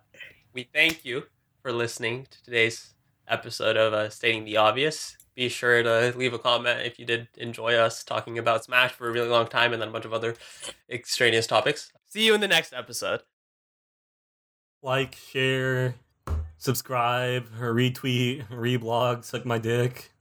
[0.53, 1.25] we thank you
[1.63, 2.95] for listening to today's
[3.29, 5.17] episode of uh, Stating the Obvious.
[5.35, 9.09] Be sure to leave a comment if you did enjoy us talking about Smash for
[9.09, 10.35] a really long time and then a bunch of other
[10.91, 11.91] extraneous topics.
[12.09, 13.23] See you in the next episode.
[14.83, 15.95] Like, share,
[16.63, 20.12] subscribe, retweet, reblog, suck my dick.